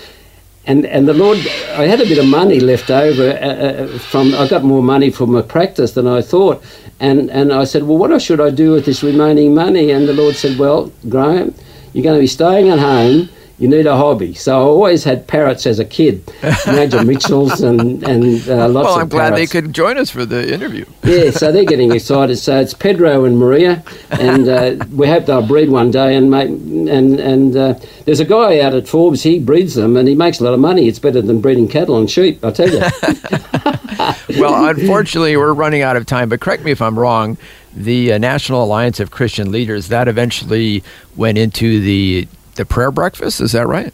And, 0.65 0.85
and 0.85 1.07
the 1.07 1.13
Lord, 1.13 1.37
I 1.77 1.85
had 1.85 2.01
a 2.01 2.03
bit 2.03 2.17
of 2.17 2.25
money 2.25 2.59
left 2.59 2.91
over 2.91 3.29
uh, 3.29 3.45
uh, 3.45 3.99
from, 3.99 4.35
I 4.35 4.49
got 4.49 4.65
more 4.65 4.83
money 4.83 5.09
from 5.09 5.33
a 5.35 5.41
practice 5.41 5.93
than 5.93 6.05
I 6.05 6.21
thought. 6.21 6.61
And, 6.99 7.31
and 7.31 7.53
I 7.53 7.63
said, 7.63 7.83
well, 7.83 7.97
what 7.97 8.21
should 8.21 8.41
I 8.41 8.49
do 8.49 8.73
with 8.73 8.83
this 8.85 9.01
remaining 9.01 9.55
money? 9.55 9.91
And 9.91 10.05
the 10.05 10.13
Lord 10.13 10.35
said, 10.35 10.59
well, 10.59 10.91
Graham, 11.07 11.55
you're 11.93 12.03
going 12.03 12.17
to 12.17 12.21
be 12.21 12.27
staying 12.27 12.67
at 12.67 12.79
home 12.79 13.29
you 13.59 13.67
need 13.67 13.87
a 13.87 13.95
hobby. 13.95 14.35
So 14.35 14.55
I 14.55 14.61
always 14.61 15.03
had 15.03 15.27
parrots 15.27 15.65
as 15.65 15.79
a 15.79 15.85
kid, 15.85 16.31
Major 16.67 17.03
Mitchells 17.05 17.61
and, 17.61 18.03
and 18.03 18.47
uh, 18.47 18.67
lots 18.67 18.85
well, 18.85 18.99
I'm 18.99 19.07
glad 19.07 19.29
parrots. 19.29 19.51
they 19.51 19.61
could 19.61 19.73
join 19.73 19.97
us 19.97 20.11
for 20.11 20.25
the 20.25 20.53
interview. 20.53 20.85
yeah, 21.03 21.31
so 21.31 21.51
they're 21.51 21.65
getting 21.65 21.91
excited. 21.91 22.37
So 22.37 22.59
it's 22.59 22.75
Pedro 22.75 23.25
and 23.25 23.37
Maria, 23.37 23.83
and 24.11 24.47
uh, 24.47 24.85
we 24.91 25.07
hope 25.07 25.25
they'll 25.25 25.45
breed 25.45 25.69
one 25.69 25.89
day. 25.89 26.15
And 26.15 26.29
make, 26.29 26.49
and 26.49 27.19
and 27.19 27.57
uh, 27.57 27.79
there's 28.05 28.19
a 28.19 28.25
guy 28.25 28.59
out 28.59 28.75
at 28.75 28.87
Forbes. 28.87 29.23
He 29.23 29.39
breeds 29.39 29.73
them, 29.73 29.97
and 29.97 30.07
he 30.07 30.13
makes 30.13 30.39
a 30.39 30.43
lot 30.43 30.53
of 30.53 30.59
money. 30.59 30.87
It's 30.87 30.99
better 30.99 31.21
than 31.21 31.41
breeding 31.41 31.67
cattle 31.67 31.97
and 31.97 32.09
sheep. 32.09 32.45
I 32.45 32.51
tell 32.51 32.69
you. 32.69 32.79
well, 34.39 34.69
unfortunately, 34.69 35.35
we're 35.35 35.53
running 35.53 35.81
out 35.81 35.95
of 35.95 36.05
time. 36.05 36.29
But 36.29 36.41
correct 36.41 36.63
me 36.63 36.71
if 36.71 36.81
I'm 36.81 36.97
wrong 36.97 37.37
the 37.75 38.13
uh, 38.13 38.17
National 38.17 38.63
Alliance 38.63 38.99
of 38.99 39.11
Christian 39.11 39.51
Leaders 39.51 39.89
that 39.89 40.07
eventually 40.07 40.83
went 41.15 41.37
into 41.37 41.79
the 41.79 42.27
the 42.57 42.65
prayer 42.65 42.91
breakfast. 42.91 43.39
Is 43.41 43.53
that 43.53 43.67
right? 43.67 43.93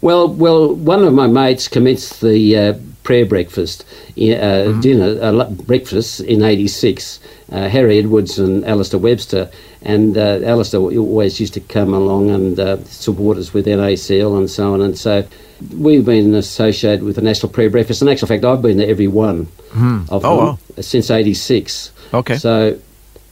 Well, 0.00 0.28
well, 0.28 0.74
one 0.74 1.04
of 1.04 1.12
my 1.12 1.26
mates 1.26 1.68
commenced 1.68 2.20
the 2.20 2.56
uh, 2.56 2.74
prayer 3.02 3.26
breakfast, 3.26 3.84
uh, 4.10 4.14
mm-hmm. 4.14 4.80
dinner, 4.80 5.22
uh, 5.22 5.50
breakfast 5.50 6.20
in 6.20 6.42
'86. 6.42 7.20
Uh, 7.52 7.68
Harry 7.68 7.98
Edwards 7.98 8.38
and 8.38 8.64
Alistair 8.64 8.98
Webster, 8.98 9.50
and 9.82 10.16
uh, 10.16 10.40
Alistair 10.42 10.80
always 10.80 11.38
used 11.38 11.52
to 11.52 11.60
come 11.60 11.92
along 11.92 12.30
and 12.30 12.58
uh, 12.58 12.82
support 12.84 13.36
us 13.36 13.52
with 13.52 13.66
NACL 13.66 14.38
and 14.38 14.48
so 14.48 14.72
on. 14.72 14.80
And 14.80 14.96
so 14.96 15.28
we've 15.76 16.06
been 16.06 16.34
associated 16.34 17.02
with 17.02 17.16
the 17.16 17.22
National 17.22 17.52
Prayer 17.52 17.68
Breakfast. 17.68 18.00
In 18.00 18.08
actual 18.08 18.28
fact, 18.28 18.42
I've 18.42 18.62
been 18.62 18.78
to 18.78 18.88
every 18.88 19.08
one 19.08 19.48
mm. 19.72 20.08
of 20.08 20.24
oh, 20.24 20.36
them 20.36 20.46
wow. 20.46 20.58
since 20.80 21.10
'86. 21.10 21.92
Okay. 22.14 22.38
So 22.38 22.80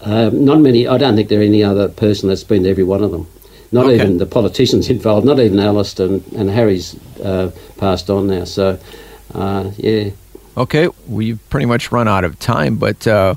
um, 0.03 0.45
not 0.45 0.61
many. 0.61 0.87
I 0.87 0.99
don't 0.99 1.17
think 1.17 1.31
there 1.31 1.41
are 1.41 1.45
any 1.45 1.65
other 1.65 1.89
person 1.89 2.29
that's 2.29 2.45
been 2.45 2.65
to 2.65 2.71
every 2.71 2.85
one 2.85 3.03
of 3.03 3.11
them. 3.11 3.27
Not 3.73 3.87
okay. 3.87 3.95
even 3.95 4.19
the 4.19 4.27
politicians 4.27 4.91
involved, 4.91 5.25
not 5.25 5.39
even 5.39 5.61
Alistair 5.61 6.07
and, 6.07 6.33
and 6.33 6.51
Harry's 6.51 6.97
uh, 7.21 7.53
passed 7.79 8.11
on 8.11 8.27
now. 8.27 8.45
So, 8.45 8.79
uh, 9.35 9.71
yeah. 9.77 10.11
Okay, 10.57 10.89
we've 11.07 11.39
pretty 11.51 11.67
much 11.67 11.93
run 11.93 12.09
out 12.09 12.25
of 12.25 12.39
time, 12.39 12.77
but 12.77 13.07
uh, 13.07 13.37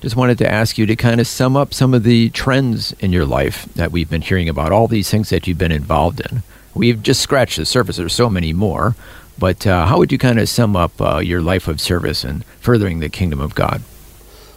just 0.00 0.16
wanted 0.16 0.38
to 0.38 0.50
ask 0.50 0.76
you 0.76 0.86
to 0.86 0.96
kind 0.96 1.20
of 1.20 1.26
sum 1.26 1.56
up 1.56 1.72
some 1.72 1.94
of 1.94 2.02
the 2.02 2.28
trends 2.30 2.92
in 3.00 3.12
your 3.12 3.24
life 3.24 3.66
that 3.74 3.90
we've 3.90 4.10
been 4.10 4.20
hearing 4.20 4.48
about, 4.48 4.70
all 4.70 4.86
these 4.86 5.10
things 5.10 5.30
that 5.30 5.46
you've 5.46 5.58
been 5.58 5.72
involved 5.72 6.20
in. 6.20 6.42
We've 6.74 7.02
just 7.02 7.20
scratched 7.22 7.56
the 7.56 7.64
surface, 7.64 7.96
there's 7.96 8.12
so 8.12 8.28
many 8.28 8.52
more. 8.52 8.94
But 9.38 9.66
uh, 9.66 9.86
how 9.86 9.96
would 9.96 10.12
you 10.12 10.18
kind 10.18 10.38
of 10.38 10.50
sum 10.50 10.76
up 10.76 11.00
uh, 11.00 11.18
your 11.18 11.40
life 11.40 11.66
of 11.66 11.80
service 11.80 12.24
and 12.24 12.44
furthering 12.60 13.00
the 13.00 13.08
kingdom 13.08 13.40
of 13.40 13.54
God? 13.54 13.80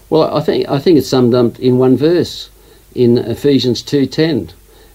Well, 0.10 0.36
I 0.36 0.42
think 0.42 0.68
I 0.68 0.78
think 0.78 0.98
it's 0.98 1.08
summed 1.08 1.34
up 1.34 1.58
in 1.58 1.78
one 1.78 1.96
verse 1.96 2.50
in 2.94 3.18
Ephesians 3.18 3.82
two 3.82 4.06
ten 4.06 4.52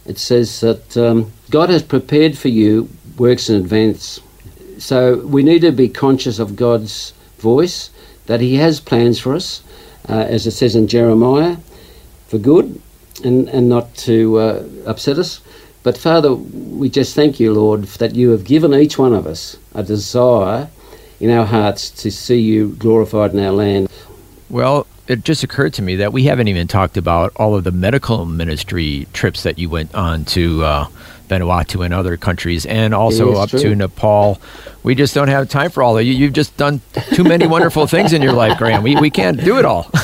it 0.09 0.19
says 0.19 0.61
that 0.61 0.97
um, 0.97 1.33
God 1.51 1.71
has 1.71 1.83
prepared 1.83 2.37
for 2.37 2.49
you 2.49 2.89
works 3.17 3.49
in 3.49 3.57
advance. 3.57 4.21
So 4.79 5.19
we 5.27 5.43
need 5.43 5.61
to 5.63 5.73
be 5.73 5.89
conscious 5.89 6.39
of 6.39 6.57
God's 6.57 7.13
voice, 7.39 7.91
that 8.27 8.41
He 8.41 8.57
has 8.57 8.81
plans 8.81 9.21
for 9.21 9.35
us. 9.35 9.63
uh, 10.09 10.27
as 10.29 10.47
it 10.47 10.53
says 10.53 10.75
in 10.75 10.89
Jeremiah, 10.89 11.57
for 12.29 12.39
good 12.39 12.81
and, 13.25 13.49
and 13.49 13.69
not 13.69 13.95
to 13.97 14.39
uh, 14.39 14.65
upset 14.87 15.19
us. 15.19 15.41
But 15.83 15.97
Father, 15.97 16.35
we 16.35 16.89
just 16.89 17.15
thank 17.15 17.39
you, 17.39 17.53
Lord, 17.53 17.85
that 17.85 18.15
you 18.15 18.31
have 18.31 18.45
given 18.45 18.75
each 18.75 18.99
one 18.99 19.13
of 19.13 19.27
us 19.27 19.57
a 19.75 19.83
desire 19.83 20.69
in 21.21 21.31
our 21.31 21.47
hearts 21.47 21.91
to 21.91 22.11
see 22.11 22.39
you 22.39 22.71
glorified 22.71 23.33
in 23.33 23.41
our 23.41 23.53
land. 23.53 23.89
Well, 24.49 24.87
it 25.09 25.25
just 25.25 25.43
occurred 25.43 25.73
to 25.75 25.83
me 25.83 25.97
that 25.97 26.13
we 26.13 26.25
haven't 26.25 26.49
even 26.49 26.69
talked 26.69 26.97
about 26.97 27.33
all 27.37 27.55
of 27.55 27.65
the 27.65 27.73
medical 27.73 28.27
ministry 28.27 29.09
trips 29.15 29.43
that 29.43 29.59
you 29.59 29.71
went 29.71 29.95
on 29.95 30.27
to 30.27 30.63
uh, 30.63 30.87
Vanuatu 31.29 31.85
and 31.85 31.95
other 31.95 32.17
countries, 32.19 32.67
and 32.67 32.95
also 32.95 33.35
up 33.35 33.49
true. 33.49 33.61
to 33.61 33.75
Nepal. 33.75 34.41
We 34.83 34.95
just 34.95 35.15
don't 35.15 35.29
have 35.29 35.49
time 35.49 35.71
for 35.71 35.83
all 35.83 35.97
of 35.97 36.05
you. 36.05 36.13
You've 36.13 36.35
just 36.35 36.57
done 36.59 36.83
too 37.13 37.25
many 37.25 37.47
wonderful 37.47 37.87
things 37.95 38.13
in 38.13 38.21
your 38.21 38.35
life, 38.35 38.59
Graham. 38.59 38.83
We, 38.83 38.97
we 38.97 39.11
can't 39.11 39.43
do 39.43 39.59
it 39.59 39.65
all. 39.65 39.91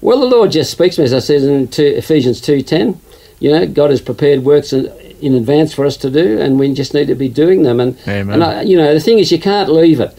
well, 0.00 0.20
the 0.20 0.28
Lord 0.28 0.52
just 0.52 0.70
speaks 0.70 0.96
to 0.96 1.02
me, 1.02 1.06
as 1.06 1.14
I 1.14 1.18
said 1.18 1.42
in 1.42 1.68
two, 1.68 1.84
Ephesians 1.84 2.40
two 2.40 2.62
ten. 2.62 3.00
You 3.40 3.50
know, 3.50 3.66
God 3.66 3.90
has 3.90 4.00
prepared 4.00 4.44
works 4.44 4.72
in, 4.72 4.86
in, 5.20 5.34
advance 5.34 5.74
for 5.74 5.84
us 5.84 5.96
to 5.98 6.10
do, 6.10 6.40
and 6.40 6.58
we 6.58 6.72
just 6.72 6.94
need 6.94 7.08
to 7.08 7.14
be 7.14 7.28
doing 7.28 7.64
them. 7.64 7.80
And, 7.80 7.98
Amen. 8.06 8.34
and 8.34 8.44
I, 8.44 8.62
you 8.62 8.76
know, 8.76 8.94
the 8.94 9.00
thing 9.00 9.18
is, 9.18 9.32
you 9.32 9.40
can't 9.40 9.68
leave 9.68 10.00
it 10.00 10.16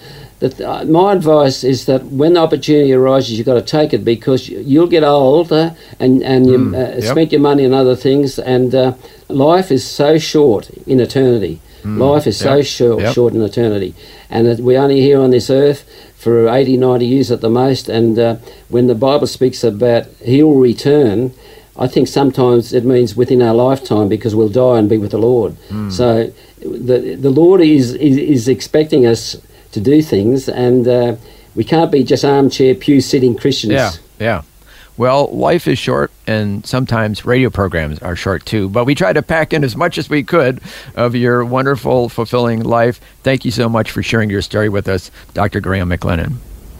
that 0.49 0.61
uh, 0.61 0.85
my 0.85 1.13
advice 1.13 1.63
is 1.63 1.85
that 1.85 2.05
when 2.05 2.33
the 2.33 2.39
opportunity 2.39 2.93
arises, 2.93 3.37
you've 3.37 3.45
got 3.45 3.55
to 3.55 3.61
take 3.61 3.93
it 3.93 4.05
because 4.05 4.49
you'll 4.49 4.87
get 4.87 5.03
older 5.03 5.75
and 5.99 6.21
and 6.23 6.47
you 6.47 6.57
mm, 6.57 6.75
uh, 6.75 6.97
yep. 6.97 7.11
spent 7.11 7.31
your 7.31 7.41
money 7.41 7.65
on 7.65 7.73
other 7.73 7.95
things, 7.95 8.39
and 8.39 8.75
uh, 8.75 8.93
life 9.29 9.71
is 9.71 9.87
so 9.87 10.17
short 10.17 10.69
in 10.85 10.99
eternity. 10.99 11.59
Mm, 11.83 11.97
life 11.97 12.27
is 12.27 12.39
yep. 12.41 12.49
so 12.49 12.61
short, 12.63 13.01
yep. 13.01 13.13
short 13.13 13.33
in 13.33 13.41
eternity, 13.41 13.93
and 14.29 14.59
we're 14.59 14.79
only 14.79 15.01
here 15.01 15.19
on 15.19 15.31
this 15.31 15.49
earth 15.49 15.83
for 16.15 16.47
80, 16.47 16.77
90 16.77 17.05
years 17.05 17.31
at 17.31 17.41
the 17.41 17.49
most. 17.49 17.89
And 17.89 18.17
uh, 18.17 18.37
when 18.69 18.87
the 18.87 18.95
Bible 18.95 19.27
speaks 19.27 19.63
about 19.63 20.07
He'll 20.23 20.55
return. 20.55 21.33
I 21.77 21.87
think 21.87 22.07
sometimes 22.07 22.71
it 22.71 22.85
means 22.85 23.17
within 23.17 23.41
our 23.41 23.53
lifetime 23.53 24.07
because 24.07 24.33
we'll 24.33 24.47
die 24.47 24.79
and 24.79 24.87
be 24.87 24.97
with 24.97 25.11
the 25.11 25.17
Lord. 25.17 25.57
Mm. 25.67 25.91
So 25.91 26.31
the 26.59 27.15
the 27.15 27.29
Lord 27.29 27.59
is, 27.59 27.93
is, 27.93 28.15
is 28.15 28.47
expecting 28.47 29.05
us 29.05 29.35
to 29.75 29.81
do 29.81 30.01
things, 30.01 30.49
and 30.49 30.87
uh, 30.87 31.15
we 31.53 31.63
can't 31.63 31.91
be 31.91 32.03
just 32.03 32.25
armchair 32.25 32.73
pew 32.73 32.99
sitting 32.99 33.37
Christians. 33.37 33.73
Yeah, 33.73 33.91
yeah. 34.19 34.41
Well, 34.97 35.27
life 35.27 35.67
is 35.67 35.77
short, 35.77 36.11
and 36.25 36.65
sometimes 36.65 37.25
radio 37.25 37.49
programs 37.49 37.99
are 37.99 38.15
short 38.15 38.45
too. 38.45 38.69
But 38.69 38.85
we 38.85 38.95
try 38.95 39.11
to 39.11 39.21
pack 39.21 39.51
in 39.51 39.65
as 39.65 39.75
much 39.75 39.97
as 39.97 40.09
we 40.09 40.23
could 40.23 40.61
of 40.95 41.15
your 41.15 41.43
wonderful, 41.43 42.07
fulfilling 42.07 42.63
life. 42.63 43.01
Thank 43.21 43.43
you 43.43 43.51
so 43.51 43.67
much 43.67 43.91
for 43.91 44.01
sharing 44.01 44.29
your 44.29 44.41
story 44.41 44.69
with 44.69 44.87
us, 44.87 45.11
Dr. 45.33 45.59
Graham 45.59 45.89
McLennan. 45.89 46.35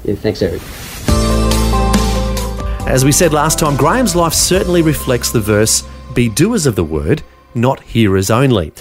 Yeah, 0.06 0.16
thanks, 0.16 0.42
Eric. 0.42 0.62
As 2.88 3.04
we 3.04 3.12
said 3.12 3.34
last 3.34 3.60
time, 3.60 3.76
Graham's 3.76 4.16
life 4.16 4.34
certainly 4.34 4.82
reflects 4.82 5.32
the 5.32 5.42
verse 5.42 5.84
Be 6.14 6.30
doers 6.30 6.66
of 6.66 6.76
the 6.76 6.84
word, 6.86 7.22
not 7.54 7.82
hearers 7.82 8.32
only. 8.32 8.72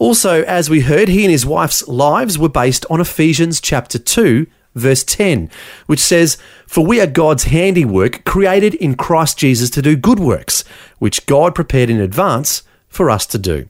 Also, 0.00 0.42
as 0.44 0.70
we 0.70 0.80
heard, 0.80 1.08
he 1.08 1.24
and 1.24 1.30
his 1.30 1.44
wife's 1.44 1.86
lives 1.86 2.38
were 2.38 2.48
based 2.48 2.86
on 2.88 3.02
Ephesians 3.02 3.60
chapter 3.60 3.98
2, 3.98 4.46
verse 4.74 5.04
10, 5.04 5.50
which 5.84 6.00
says, 6.00 6.38
For 6.66 6.86
we 6.86 7.02
are 7.02 7.06
God's 7.06 7.44
handiwork, 7.44 8.24
created 8.24 8.74
in 8.76 8.94
Christ 8.94 9.36
Jesus 9.36 9.68
to 9.68 9.82
do 9.82 9.96
good 9.96 10.18
works, 10.18 10.64
which 11.00 11.26
God 11.26 11.54
prepared 11.54 11.90
in 11.90 12.00
advance 12.00 12.62
for 12.88 13.10
us 13.10 13.26
to 13.26 13.36
do 13.38 13.68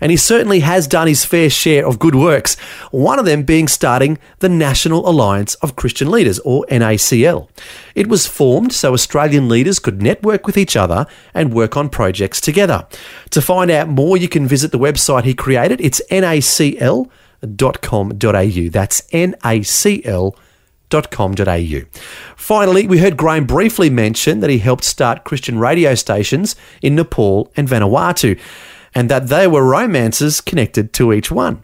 and 0.00 0.10
he 0.10 0.16
certainly 0.16 0.60
has 0.60 0.86
done 0.86 1.06
his 1.08 1.24
fair 1.24 1.50
share 1.50 1.86
of 1.86 1.98
good 1.98 2.14
works, 2.14 2.56
one 2.90 3.18
of 3.18 3.24
them 3.24 3.42
being 3.42 3.68
starting 3.68 4.18
the 4.38 4.48
National 4.48 5.08
Alliance 5.08 5.54
of 5.56 5.76
Christian 5.76 6.10
Leaders, 6.10 6.38
or 6.40 6.64
NACL. 6.70 7.48
It 7.94 8.06
was 8.06 8.26
formed 8.26 8.72
so 8.72 8.92
Australian 8.92 9.48
leaders 9.48 9.78
could 9.78 10.02
network 10.02 10.46
with 10.46 10.56
each 10.56 10.76
other 10.76 11.06
and 11.34 11.52
work 11.52 11.76
on 11.76 11.88
projects 11.88 12.40
together. 12.40 12.86
To 13.30 13.40
find 13.40 13.70
out 13.70 13.88
more, 13.88 14.16
you 14.16 14.28
can 14.28 14.46
visit 14.46 14.72
the 14.72 14.78
website 14.78 15.24
he 15.24 15.34
created. 15.34 15.80
It's 15.80 16.00
nacl.com.au. 16.10 17.08
That's 18.70 19.00
nacl.com.au. 19.02 20.32
Finally, 22.36 22.86
we 22.86 22.98
heard 22.98 23.16
Graham 23.16 23.44
briefly 23.46 23.90
mention 23.90 24.40
that 24.40 24.48
he 24.48 24.58
helped 24.58 24.84
start 24.84 25.24
Christian 25.24 25.58
radio 25.58 25.94
stations 25.94 26.56
in 26.80 26.94
Nepal 26.94 27.52
and 27.56 27.68
Vanuatu 27.68 28.40
and 28.94 29.08
that 29.10 29.28
they 29.28 29.46
were 29.46 29.64
romances 29.64 30.40
connected 30.40 30.92
to 30.94 31.12
each 31.12 31.30
one. 31.30 31.62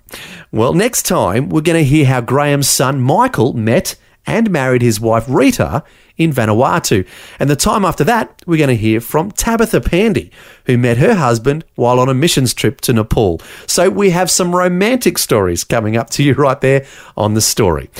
Well, 0.52 0.74
next 0.74 1.02
time 1.02 1.48
we're 1.48 1.60
going 1.60 1.82
to 1.82 1.88
hear 1.88 2.06
how 2.06 2.20
Graham's 2.20 2.68
son 2.68 3.00
Michael 3.00 3.52
met 3.52 3.96
and 4.26 4.50
married 4.50 4.82
his 4.82 5.00
wife 5.00 5.24
Rita 5.28 5.84
in 6.16 6.32
Vanuatu. 6.32 7.06
And 7.38 7.50
the 7.50 7.56
time 7.56 7.84
after 7.84 8.04
that, 8.04 8.40
we're 8.46 8.58
going 8.58 8.68
to 8.68 8.76
hear 8.76 9.00
from 9.00 9.32
Tabitha 9.32 9.80
Pandy, 9.80 10.30
who 10.66 10.78
met 10.78 10.98
her 10.98 11.14
husband 11.14 11.64
while 11.74 11.98
on 11.98 12.08
a 12.08 12.14
missions 12.14 12.54
trip 12.54 12.80
to 12.82 12.92
Nepal. 12.92 13.40
So 13.66 13.90
we 13.90 14.10
have 14.10 14.30
some 14.30 14.54
romantic 14.54 15.18
stories 15.18 15.64
coming 15.64 15.96
up 15.96 16.10
to 16.10 16.22
you 16.22 16.34
right 16.38 16.60
there 16.60 16.86
on 17.16 17.34
the 17.34 17.40
story. 17.40 17.90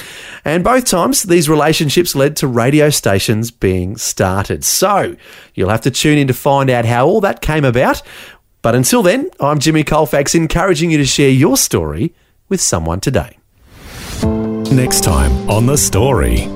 And 0.44 0.62
both 0.62 0.84
times, 0.84 1.24
these 1.24 1.48
relationships 1.48 2.14
led 2.14 2.36
to 2.36 2.46
radio 2.46 2.90
stations 2.90 3.50
being 3.50 3.96
started. 3.96 4.64
So 4.64 5.16
you'll 5.54 5.70
have 5.70 5.80
to 5.82 5.90
tune 5.90 6.18
in 6.18 6.28
to 6.28 6.34
find 6.34 6.70
out 6.70 6.84
how 6.84 7.06
all 7.06 7.20
that 7.22 7.40
came 7.40 7.64
about. 7.64 8.02
But 8.64 8.74
until 8.74 9.02
then, 9.02 9.28
I'm 9.40 9.58
Jimmy 9.58 9.84
Colfax, 9.84 10.34
encouraging 10.34 10.90
you 10.90 10.96
to 10.96 11.04
share 11.04 11.28
your 11.28 11.58
story 11.58 12.14
with 12.48 12.62
someone 12.62 12.98
today. 12.98 13.36
Next 14.72 15.04
time 15.04 15.50
on 15.50 15.66
The 15.66 15.76
Story. 15.76 16.48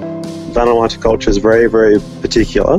Vanuatu 0.54 1.02
culture 1.02 1.28
is 1.28 1.36
very, 1.36 1.68
very 1.68 2.00
particular, 2.22 2.78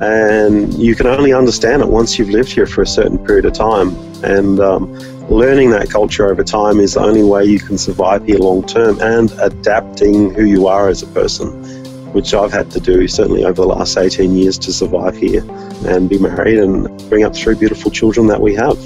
and 0.00 0.72
you 0.74 0.94
can 0.94 1.08
only 1.08 1.32
understand 1.32 1.82
it 1.82 1.88
once 1.88 2.16
you've 2.16 2.30
lived 2.30 2.52
here 2.52 2.64
for 2.64 2.82
a 2.82 2.86
certain 2.86 3.18
period 3.18 3.44
of 3.44 3.54
time. 3.54 3.88
And 4.22 4.60
um, 4.60 4.94
learning 5.28 5.70
that 5.70 5.90
culture 5.90 6.30
over 6.30 6.44
time 6.44 6.78
is 6.78 6.94
the 6.94 7.00
only 7.00 7.24
way 7.24 7.44
you 7.44 7.58
can 7.58 7.76
survive 7.76 8.24
here 8.24 8.38
long 8.38 8.64
term 8.64 9.00
and 9.00 9.32
adapting 9.40 10.32
who 10.32 10.44
you 10.44 10.68
are 10.68 10.88
as 10.88 11.02
a 11.02 11.08
person 11.08 11.79
which 12.12 12.34
I've 12.34 12.52
had 12.52 12.70
to 12.72 12.80
do 12.80 13.06
certainly 13.08 13.44
over 13.44 13.62
the 13.62 13.68
last 13.68 13.96
18 13.96 14.34
years 14.34 14.58
to 14.58 14.72
survive 14.72 15.16
here 15.16 15.44
and 15.86 16.08
be 16.08 16.18
married 16.18 16.58
and 16.58 16.86
bring 17.08 17.24
up 17.24 17.34
three 17.34 17.54
beautiful 17.54 17.90
children 17.90 18.26
that 18.26 18.40
we 18.40 18.54
have. 18.54 18.78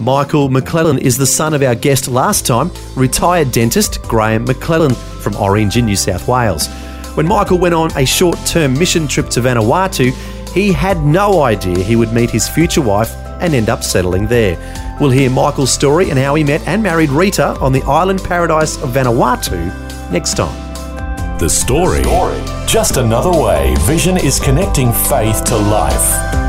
Michael 0.00 0.48
McLennan 0.48 0.98
is 0.98 1.16
the 1.16 1.26
son 1.26 1.54
of 1.54 1.62
our 1.62 1.76
guest 1.76 2.08
last 2.08 2.44
time, 2.46 2.70
retired 2.96 3.52
dentist 3.52 4.02
Graham 4.02 4.46
McLennan 4.46 4.96
from 5.22 5.36
Orange 5.36 5.76
in 5.76 5.86
New 5.86 5.96
South 5.96 6.26
Wales. 6.26 6.66
When 7.14 7.28
Michael 7.28 7.58
went 7.58 7.74
on 7.74 7.96
a 7.96 8.04
short 8.04 8.38
term 8.46 8.76
mission 8.76 9.06
trip 9.06 9.28
to 9.30 9.40
Vanuatu, 9.40 10.12
he 10.52 10.72
had 10.72 11.04
no 11.04 11.42
idea 11.42 11.78
he 11.78 11.94
would 11.94 12.12
meet 12.12 12.30
his 12.30 12.48
future 12.48 12.80
wife 12.80 13.14
and 13.40 13.54
end 13.54 13.68
up 13.68 13.84
settling 13.84 14.26
there. 14.26 14.56
We'll 15.00 15.10
hear 15.10 15.30
Michael's 15.30 15.72
story 15.72 16.10
and 16.10 16.18
how 16.18 16.34
he 16.34 16.44
met 16.44 16.66
and 16.66 16.82
married 16.82 17.10
Rita 17.10 17.58
on 17.58 17.72
the 17.72 17.82
island 17.82 18.22
paradise 18.24 18.76
of 18.82 18.90
Vanuatu 18.90 20.10
next 20.10 20.36
time. 20.36 20.71
The 21.38 21.48
story. 21.48 22.02
Just 22.66 22.96
another 22.96 23.30
way 23.30 23.74
Vision 23.80 24.16
is 24.16 24.38
connecting 24.38 24.92
faith 24.92 25.44
to 25.44 25.56
life. 25.56 26.41